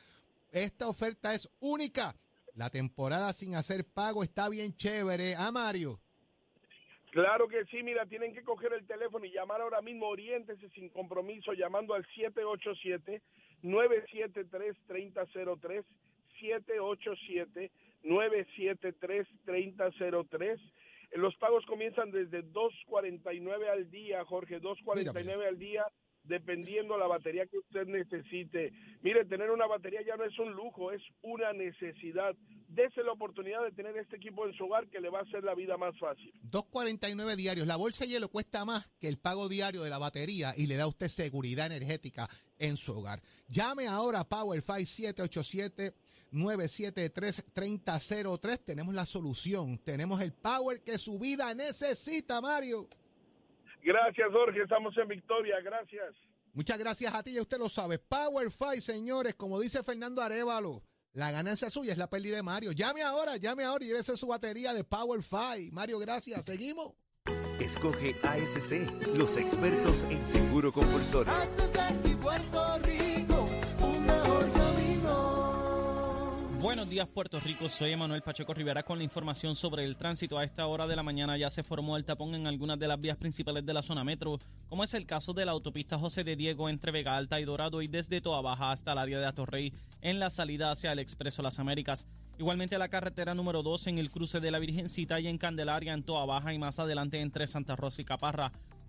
Esta 0.51 0.89
oferta 0.89 1.35
es 1.35 1.49
única. 1.61 2.17
La 2.55 2.71
temporada 2.71 3.33
sin 3.33 3.55
hacer 3.55 3.87
pago 3.87 4.23
está 4.23 4.49
bien 4.49 4.75
chévere. 4.75 5.37
¿Ah, 5.37 5.53
Mario? 5.53 6.01
Claro 7.11 7.49
que 7.49 7.65
sí, 7.67 7.83
mira, 7.83 8.07
tienen 8.07 8.33
que 8.35 8.43
coger 8.43 8.73
el 8.73 8.87
teléfono 8.87 9.25
y 9.25 9.33
llamar 9.33 9.61
ahora 9.61 9.81
mismo, 9.81 10.09
oriéntese 10.09 10.69
sin 10.71 10.89
compromiso, 10.91 11.53
llamando 11.53 11.95
al 11.95 12.05
787-973-3003, 13.63 15.85
787-973-3003. 18.03 20.61
Los 21.13 21.37
pagos 21.37 21.65
comienzan 21.67 22.11
desde 22.11 22.43
2.49 22.45 23.69
al 23.69 23.89
día, 23.91 24.25
Jorge, 24.25 24.61
2.49 24.61 25.47
al 25.47 25.59
día 25.59 25.87
dependiendo 26.29 26.97
la 26.99 27.07
batería 27.07 27.47
que 27.47 27.59
usted 27.59 27.87
necesite. 27.87 28.73
Mire, 29.03 29.25
tener 29.25 29.51
una 29.51 29.67
batería 29.67 30.01
ya 30.07 30.17
no 30.17 30.25
es 30.25 30.39
un 30.39 30.53
lujo, 30.53 30.93
es 30.93 31.03
una 31.23 31.53
necesidad. 31.53 32.35
Dese 32.69 33.03
la 33.03 33.13
oportunidad 33.13 33.63
de 33.63 33.73
tener 33.73 33.97
este 33.97 34.17
equipo 34.17 34.47
en 34.47 34.53
su 34.55 34.65
hogar 34.65 34.89
que 34.89 35.01
le 35.01 35.09
va 35.09 35.21
a 35.21 35.23
hacer 35.23 35.45
la 35.45 35.55
vida 35.55 35.77
más 35.77 35.99
fácil. 35.99 36.33
2.49 36.51 37.37
diarios. 37.37 37.67
La 37.67 37.77
bolsa 37.77 38.05
de 38.05 38.11
hielo 38.11 38.29
cuesta 38.29 38.65
más 38.65 38.89
que 38.99 39.09
el 39.09 39.19
pago 39.19 39.49
diario 39.49 39.83
de 39.83 39.91
la 39.91 39.99
batería 39.99 40.53
y 40.57 40.67
le 40.67 40.77
da 40.77 40.85
a 40.85 40.89
usted 40.89 41.09
seguridad 41.09 41.67
energética 41.67 42.29
en 42.59 42.77
su 42.77 42.93
hogar. 42.93 43.23
Llame 43.49 43.87
ahora 43.87 44.21
a 44.21 44.29
Power 44.29 44.61
787 44.61 45.95
973 46.33 47.45
3003. 47.53 48.65
Tenemos 48.65 48.95
la 48.95 49.07
solución. 49.07 49.79
Tenemos 49.79 50.21
el 50.21 50.33
power 50.33 50.83
que 50.83 50.99
su 50.99 51.19
vida 51.19 51.55
necesita, 51.55 52.41
Mario. 52.41 52.89
Gracias, 53.87 54.29
Jorge. 54.33 54.63
Estamos 54.63 54.97
en 54.99 55.07
victoria. 55.07 55.61
Gracias. 55.63 56.13
Muchas 56.53 56.77
gracias 56.79 57.15
a 57.15 57.23
ti, 57.23 57.35
ya 57.35 57.43
usted 57.43 57.59
lo 57.59 57.69
sabe. 57.69 57.99
Power 57.99 58.51
Five, 58.51 58.81
señores, 58.81 59.35
como 59.35 59.61
dice 59.61 59.83
Fernando 59.85 60.23
Arevalo, 60.23 60.83
la 61.13 61.31
ganancia 61.31 61.71
suya 61.71 61.93
es 61.93 61.99
la 61.99 62.11
pérdida 62.11 62.37
de 62.37 62.43
Mario. 62.43 62.73
Llame 62.73 63.03
ahora, 63.03 63.37
llame 63.37 63.63
ahora 63.63 63.85
y 63.85 63.89
llévese 63.89 64.17
su 64.17 64.27
batería 64.27 64.75
de 64.75 64.83
Power 64.83 65.23
Five. 65.23 65.71
Mario, 65.73 66.01
gracias. 66.01 66.45
Seguimos. 66.45 66.95
Escoge 67.61 68.17
ASC, 68.23 69.17
los 69.17 69.37
expertos 69.37 70.05
en 70.11 70.27
seguro 70.27 70.73
compulsorio. 70.73 71.33
Buenos 76.67 76.91
días 76.91 77.07
Puerto 77.07 77.39
Rico, 77.39 77.69
soy 77.69 77.93
Emanuel 77.93 78.23
Pacheco 78.23 78.53
Rivera 78.53 78.83
con 78.83 78.99
la 78.99 79.05
información 79.05 79.55
sobre 79.55 79.85
el 79.85 79.97
tránsito. 79.97 80.37
A 80.37 80.43
esta 80.43 80.67
hora 80.67 80.89
de 80.89 80.97
la 80.97 81.05
mañana 81.05 81.39
ya 81.39 81.49
se 81.49 81.63
formó 81.63 81.97
el 81.97 82.05
tapón 82.05 82.35
en 82.35 82.49
algunas 82.49 82.77
de 82.77 82.89
las 82.89 83.01
vías 83.01 83.17
principales 83.17 83.65
de 83.65 83.73
la 83.73 83.83
zona 83.83 84.03
metro, 84.03 84.41
como 84.69 84.83
es 84.83 84.93
el 84.95 85.07
caso 85.07 85.33
de 85.33 85.45
la 85.45 85.53
autopista 85.53 85.97
José 85.97 86.25
de 86.25 86.35
Diego 86.35 86.69
entre 86.69 86.91
Vega 86.91 87.17
Alta 87.17 87.39
y 87.39 87.45
Dorado 87.45 87.83
y 87.83 87.87
desde 87.87 88.21
Toa 88.21 88.41
Baja 88.41 88.73
hasta 88.73 88.95
el 88.95 88.99
área 88.99 89.21
de 89.21 89.27
Atorrey 89.27 89.73
en 90.01 90.19
la 90.19 90.29
salida 90.29 90.73
hacia 90.73 90.91
el 90.91 90.99
Expreso 90.99 91.41
Las 91.41 91.61
Américas. 91.61 92.05
Igualmente 92.37 92.79
la 92.79 92.89
carretera 92.89 93.33
número 93.33 93.63
2 93.63 93.87
en 93.87 93.99
el 93.99 94.11
cruce 94.11 94.41
de 94.41 94.51
la 94.51 94.59
Virgencita 94.59 95.21
y 95.21 95.29
en 95.29 95.39
Candelaria 95.39 95.93
en 95.93 96.03
Toa 96.03 96.27
Baja 96.27 96.53
y 96.53 96.59
más 96.59 96.81
adelante 96.81 97.21
entre 97.21 97.47
Santa 97.47 97.77
Rosa 97.77 98.03
y 98.03 98.05
Caparra. 98.05 98.51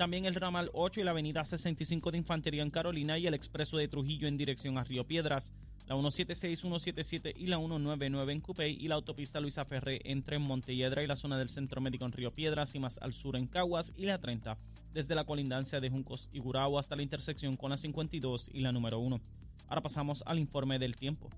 También 0.00 0.24
el 0.24 0.34
ramal 0.34 0.70
8 0.72 1.02
y 1.02 1.04
la 1.04 1.10
avenida 1.10 1.44
65 1.44 2.10
de 2.10 2.16
Infantería 2.16 2.62
en 2.62 2.70
Carolina 2.70 3.18
y 3.18 3.26
el 3.26 3.34
expreso 3.34 3.76
de 3.76 3.86
Trujillo 3.86 4.28
en 4.28 4.38
dirección 4.38 4.78
a 4.78 4.84
Río 4.84 5.06
Piedras 5.06 5.52
la 5.86 5.94
176, 5.94 6.58
177 6.58 7.34
y 7.36 7.48
la 7.48 7.58
199 7.58 8.32
en 8.32 8.40
Cupey 8.40 8.78
y 8.80 8.88
la 8.88 8.94
autopista 8.94 9.40
Luisa 9.40 9.66
Ferré 9.66 10.00
entre 10.04 10.38
Montelledra 10.38 11.02
y 11.02 11.06
la 11.06 11.16
zona 11.16 11.36
del 11.36 11.50
Centro 11.50 11.82
Médico 11.82 12.06
en 12.06 12.12
Río 12.12 12.32
Piedras 12.32 12.74
y 12.74 12.78
más 12.78 12.96
al 13.02 13.12
sur 13.12 13.36
en 13.36 13.46
Caguas 13.46 13.92
y 13.94 14.04
la 14.04 14.18
30 14.18 14.56
desde 14.94 15.14
la 15.14 15.24
colindancia 15.24 15.80
de 15.80 15.90
Juncos 15.90 16.30
y 16.32 16.38
Gurabo 16.38 16.78
hasta 16.78 16.96
la 16.96 17.02
intersección 17.02 17.58
con 17.58 17.68
la 17.68 17.76
52 17.76 18.48
y 18.54 18.60
la 18.60 18.72
número 18.72 19.00
1. 19.00 19.20
Ahora 19.68 19.82
pasamos 19.82 20.22
al 20.24 20.38
informe 20.38 20.78
del 20.78 20.96
tiempo. 20.96 21.28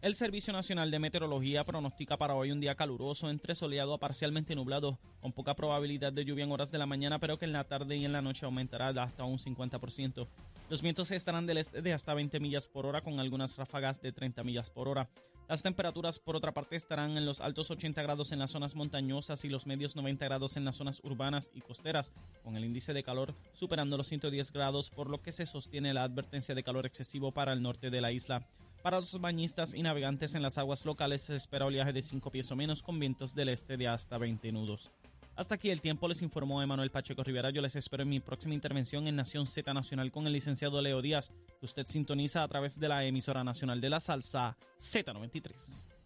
El 0.00 0.14
Servicio 0.14 0.52
Nacional 0.52 0.92
de 0.92 1.00
Meteorología 1.00 1.64
pronostica 1.64 2.16
para 2.16 2.36
hoy 2.36 2.52
un 2.52 2.60
día 2.60 2.76
caluroso, 2.76 3.28
entre 3.30 3.56
soleado 3.56 3.92
a 3.94 3.98
parcialmente 3.98 4.54
nublado, 4.54 4.96
con 5.20 5.32
poca 5.32 5.56
probabilidad 5.56 6.12
de 6.12 6.24
lluvia 6.24 6.44
en 6.44 6.52
horas 6.52 6.70
de 6.70 6.78
la 6.78 6.86
mañana, 6.86 7.18
pero 7.18 7.36
que 7.36 7.46
en 7.46 7.52
la 7.52 7.64
tarde 7.64 7.96
y 7.96 8.04
en 8.04 8.12
la 8.12 8.22
noche 8.22 8.46
aumentará 8.46 8.90
hasta 8.90 9.24
un 9.24 9.38
50%. 9.38 10.28
Los 10.70 10.82
vientos 10.82 11.10
estarán 11.10 11.46
del 11.46 11.58
este 11.58 11.82
de 11.82 11.92
hasta 11.92 12.14
20 12.14 12.38
millas 12.38 12.68
por 12.68 12.86
hora, 12.86 13.00
con 13.00 13.18
algunas 13.18 13.56
ráfagas 13.56 14.00
de 14.00 14.12
30 14.12 14.44
millas 14.44 14.70
por 14.70 14.86
hora. 14.86 15.08
Las 15.48 15.64
temperaturas, 15.64 16.20
por 16.20 16.36
otra 16.36 16.52
parte, 16.52 16.76
estarán 16.76 17.16
en 17.16 17.26
los 17.26 17.40
altos 17.40 17.68
80 17.68 18.00
grados 18.00 18.30
en 18.30 18.38
las 18.38 18.52
zonas 18.52 18.76
montañosas 18.76 19.44
y 19.44 19.48
los 19.48 19.66
medios 19.66 19.96
90 19.96 20.24
grados 20.26 20.56
en 20.56 20.64
las 20.64 20.76
zonas 20.76 21.00
urbanas 21.02 21.50
y 21.54 21.60
costeras, 21.60 22.12
con 22.44 22.56
el 22.56 22.64
índice 22.64 22.92
de 22.92 23.02
calor 23.02 23.34
superando 23.52 23.96
los 23.96 24.06
110 24.06 24.52
grados, 24.52 24.90
por 24.90 25.10
lo 25.10 25.22
que 25.22 25.32
se 25.32 25.44
sostiene 25.44 25.92
la 25.92 26.04
advertencia 26.04 26.54
de 26.54 26.62
calor 26.62 26.86
excesivo 26.86 27.32
para 27.32 27.52
el 27.52 27.62
norte 27.62 27.90
de 27.90 28.00
la 28.00 28.12
isla. 28.12 28.46
Para 28.88 29.00
los 29.00 29.20
bañistas 29.20 29.74
y 29.74 29.82
navegantes 29.82 30.34
en 30.34 30.40
las 30.40 30.56
aguas 30.56 30.86
locales 30.86 31.20
se 31.20 31.36
espera 31.36 31.66
oleaje 31.66 31.92
de 31.92 32.00
5 32.00 32.30
pies 32.30 32.50
o 32.50 32.56
menos 32.56 32.82
con 32.82 32.98
vientos 32.98 33.34
del 33.34 33.50
este 33.50 33.76
de 33.76 33.86
hasta 33.86 34.16
20 34.16 34.50
nudos. 34.50 34.90
Hasta 35.36 35.56
aquí 35.56 35.68
el 35.68 35.82
tiempo, 35.82 36.08
les 36.08 36.22
informó 36.22 36.62
Emanuel 36.62 36.90
Pacheco 36.90 37.22
Rivera. 37.22 37.50
Yo 37.50 37.60
les 37.60 37.76
espero 37.76 38.04
en 38.04 38.08
mi 38.08 38.20
próxima 38.20 38.54
intervención 38.54 39.06
en 39.06 39.16
Nación 39.16 39.46
Z 39.46 39.74
Nacional 39.74 40.10
con 40.10 40.26
el 40.26 40.32
licenciado 40.32 40.80
Leo 40.80 41.02
Díaz, 41.02 41.34
que 41.60 41.66
usted 41.66 41.84
sintoniza 41.84 42.42
a 42.42 42.48
través 42.48 42.80
de 42.80 42.88
la 42.88 43.04
emisora 43.04 43.44
nacional 43.44 43.78
de 43.82 43.90
la 43.90 44.00
salsa 44.00 44.56
Z93. 44.78 45.97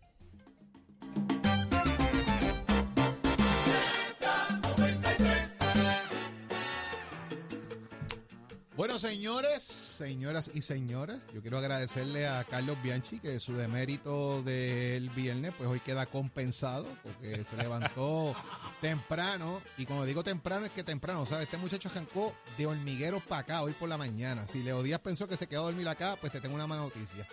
Bueno, 8.75 8.99
señores, 8.99 9.63
señoras 9.63 10.51
y 10.55 10.63
señores, 10.63 11.29
yo 11.35 11.43
quiero 11.43 11.59
agradecerle 11.59 12.27
a 12.27 12.43
Carlos 12.45 12.79
Bianchi 12.83 13.19
que 13.19 13.39
su 13.39 13.53
demérito 13.55 14.43
del 14.43 15.11
viernes, 15.11 15.53
pues 15.59 15.69
hoy 15.69 15.79
queda 15.81 16.07
compensado 16.07 16.87
porque 17.03 17.45
se 17.45 17.55
levantó 17.59 18.35
temprano. 18.81 19.61
Y 19.77 19.85
cuando 19.85 20.07
digo 20.07 20.25
temprano, 20.25 20.65
es 20.65 20.73
que 20.73 20.83
temprano, 20.85 21.27
¿sabes? 21.27 21.45
Este 21.45 21.59
muchacho 21.59 21.91
arrancó 21.91 22.35
de 22.57 22.67
hormigueros 22.67 23.23
para 23.25 23.43
acá 23.43 23.63
hoy 23.63 23.75
por 23.75 23.91
la 23.91 23.99
mañana. 23.99 24.49
Si 24.49 24.63
Leo 24.63 24.83
Díaz 24.83 25.01
pensó 25.01 25.29
que 25.29 25.37
se 25.37 25.47
quedó 25.47 25.61
a 25.63 25.65
dormir 25.65 25.87
acá, 25.89 26.17
pues 26.19 26.33
te 26.33 26.41
tengo 26.41 26.55
una 26.55 26.67
mala 26.67 26.81
noticia. 26.81 27.29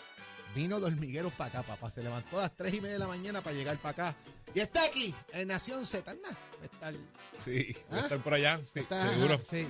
Vino 0.54 0.78
de 0.82 0.88
hormigueros 0.88 1.32
para 1.34 1.60
acá, 1.60 1.64
papá. 1.64 1.90
Se 1.90 2.04
levantó 2.04 2.40
a 2.40 2.44
las 2.44 2.56
3 2.58 2.74
y 2.74 2.82
media 2.82 2.94
de 2.94 3.00
la 3.00 3.08
mañana 3.08 3.42
para 3.42 3.56
llegar 3.56 3.78
para 3.78 4.10
acá. 4.10 4.18
Y 4.54 4.60
está 4.60 4.84
aquí, 4.84 5.16
en 5.32 5.48
Nación 5.48 5.86
Z. 5.86 6.14
Va 6.14 6.28
a 6.62 6.66
estar- 6.66 7.00
Sí, 7.34 7.74
va 7.90 7.96
a 7.96 8.00
¿Ah? 8.02 8.04
estar 8.04 8.22
por 8.24 8.34
allá, 8.34 8.60
sí, 8.74 8.80
está- 8.82 9.08
seguro. 9.10 9.36
ajá, 9.36 9.44
sí. 9.50 9.66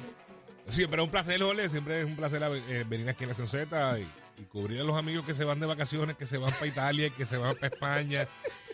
Siempre 0.70 1.02
es 1.02 1.06
un 1.06 1.12
placer, 1.12 1.42
Jorge, 1.42 1.70
siempre 1.70 2.00
es 2.00 2.06
un 2.06 2.16
placer 2.16 2.42
eh, 2.70 2.86
venir 2.88 3.10
aquí 3.10 3.24
en 3.24 3.30
Nación 3.30 3.48
Z 3.48 4.00
y, 4.00 4.08
y 4.42 4.44
cubrir 4.46 4.82
a 4.82 4.84
los 4.84 4.98
amigos 4.98 5.26
que 5.26 5.34
se 5.34 5.44
van 5.44 5.60
de 5.60 5.66
vacaciones, 5.66 6.16
que 6.16 6.26
se 6.26 6.38
van 6.38 6.52
para 6.52 6.68
Italia, 6.68 7.10
que 7.10 7.26
se 7.26 7.38
van 7.38 7.56
para 7.56 7.68
España 7.68 8.28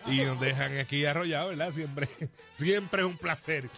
y 0.08 0.22
nos 0.24 0.40
dejan 0.40 0.78
aquí 0.78 1.06
arrollados, 1.06 1.50
¿verdad? 1.58 1.72
Siempre, 1.72 2.08
siempre 2.54 3.02
es 3.02 3.08
un 3.08 3.18
placer. 3.18 3.70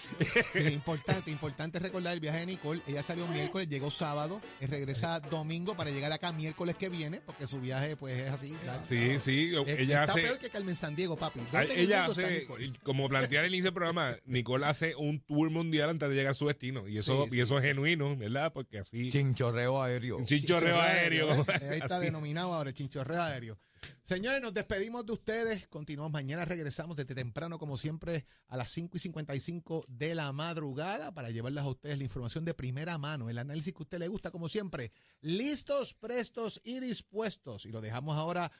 Sí, 0.54 0.60
importante, 0.74 1.32
importante 1.32 1.80
recordar 1.80 2.14
el 2.14 2.20
viaje 2.20 2.40
de 2.40 2.46
Nicole. 2.48 2.82
Ella 2.88 3.02
salió 3.04 3.28
miércoles, 3.28 3.68
llegó 3.70 3.90
sábado, 3.92 4.42
y 4.60 4.66
regresa 4.66 5.20
domingo 5.20 5.76
para 5.76 5.90
llegar 5.92 6.12
acá 6.12 6.32
miércoles 6.32 6.76
que 6.78 6.90
viene, 6.90 7.22
porque 7.22 7.48
su 7.48 7.60
viaje 7.62 7.96
pues 7.96 8.20
es 8.20 8.32
así. 8.32 8.52
¿verdad? 8.64 8.82
Sí, 8.84 9.20
sí, 9.20 9.52
Es- 9.66 9.80
ella 9.80 10.02
está 10.02 10.14
hace... 10.14 10.22
peor 10.24 10.38
que 10.40 10.50
Carmen 10.50 10.76
San 10.76 10.96
Diego, 10.96 11.16
papi. 11.18 11.40
¿Dónde 11.40 11.58
a- 11.58 11.64
en 11.64 11.72
el 11.72 11.80
Ella 11.80 12.06
hace, 12.06 12.40
Nicole? 12.42 12.74
como 12.84 13.08
plantear 13.10 13.44
el 13.46 13.52
inicio 13.54 13.66
del 13.72 13.74
programa, 13.76 14.16
Nicole 14.26 14.66
hace 14.66 14.96
un 14.96 15.20
tour 15.22 15.50
mundial 15.50 15.90
antes 15.90 16.10
de 16.10 16.16
llegar 16.16 16.32
a 16.32 16.36
su 16.36 16.48
destino. 16.48 16.88
Y 16.88 16.98
eso, 16.98 17.24
Sí, 17.24 17.30
y 17.30 17.32
sí, 17.36 17.42
eso 17.42 17.58
es 17.58 17.64
genuino, 17.64 18.16
¿verdad? 18.18 18.52
Porque 18.54 18.80
así. 18.80 19.12
Chinchorreo 19.12 19.82
aéreo. 19.82 20.18
Un 20.18 20.26
chinchorreo 20.26 20.80
aéreo. 20.82 21.32
¿eh? 21.34 21.46
Ahí 21.72 21.78
está 21.80 21.96
Así. 21.98 22.06
denominado 22.06 22.54
ahora, 22.54 22.74
chinchorreo 22.74 23.22
aéreo. 23.22 23.58
Señores, 24.02 24.42
nos 24.42 24.54
despedimos 24.54 25.06
de 25.06 25.14
ustedes. 25.14 25.68
Continuamos 25.68 26.12
mañana, 26.12 26.46
regresamos 26.46 26.96
desde 26.96 27.16
temprano, 27.16 27.60
como 27.60 27.78
siempre, 27.78 28.26
a 28.48 28.58
las 28.58 28.72
5 28.72 28.98
y 28.98 29.00
55 29.00 29.86
de 29.88 30.16
la 30.16 30.32
madrugada 30.34 31.14
para 31.14 31.30
llevarles 31.30 31.64
a 31.64 31.68
ustedes 31.68 31.98
la 31.98 32.04
información 32.04 32.46
de 32.46 32.54
primera 32.54 32.98
mano, 32.98 33.30
el 33.30 33.38
análisis 33.38 33.74
que 33.74 33.80
a 33.80 33.84
usted 33.84 34.00
le 34.00 34.08
gusta, 34.08 34.32
como 34.32 34.50
siempre. 34.50 34.92
Listos, 35.22 35.94
prestos 35.94 36.62
y 36.64 36.80
dispuestos. 36.80 37.66
Y 37.66 37.72
lo 37.72 37.82
dejamos 37.82 38.18
ahora 38.18 38.52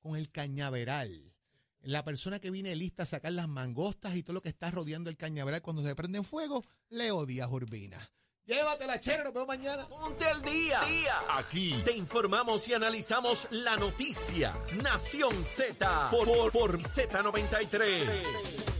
con 0.00 0.16
el 0.16 0.30
cañaveral. 0.30 1.34
La 1.80 2.02
persona 2.02 2.38
que 2.38 2.50
viene 2.50 2.74
lista 2.76 3.02
a 3.02 3.06
sacar 3.06 3.32
las 3.32 3.48
mangostas 3.48 4.16
y 4.16 4.22
todo 4.22 4.34
lo 4.34 4.42
que 4.42 4.48
está 4.48 4.70
rodeando 4.70 5.10
el 5.10 5.16
cañaveral 5.16 5.60
cuando 5.60 5.82
se 5.82 5.94
prende 5.94 6.18
en 6.18 6.24
fuego, 6.24 6.64
Leo 6.88 7.26
Díaz 7.26 7.50
Urbina. 7.50 8.10
Llévatela, 8.46 9.00
chévere, 9.00 9.24
nos 9.24 9.32
vemos 9.32 9.48
mañana. 9.48 9.88
Ponte 9.88 10.26
al 10.26 10.42
día. 10.42 10.80
Aquí 11.30 11.80
te 11.82 11.92
informamos 11.92 12.68
y 12.68 12.74
analizamos 12.74 13.48
la 13.50 13.76
noticia. 13.78 14.52
Nación 14.82 15.42
Z 15.44 16.10
por, 16.10 16.26
por, 16.26 16.52
por 16.52 16.78
Z93. 16.78 18.73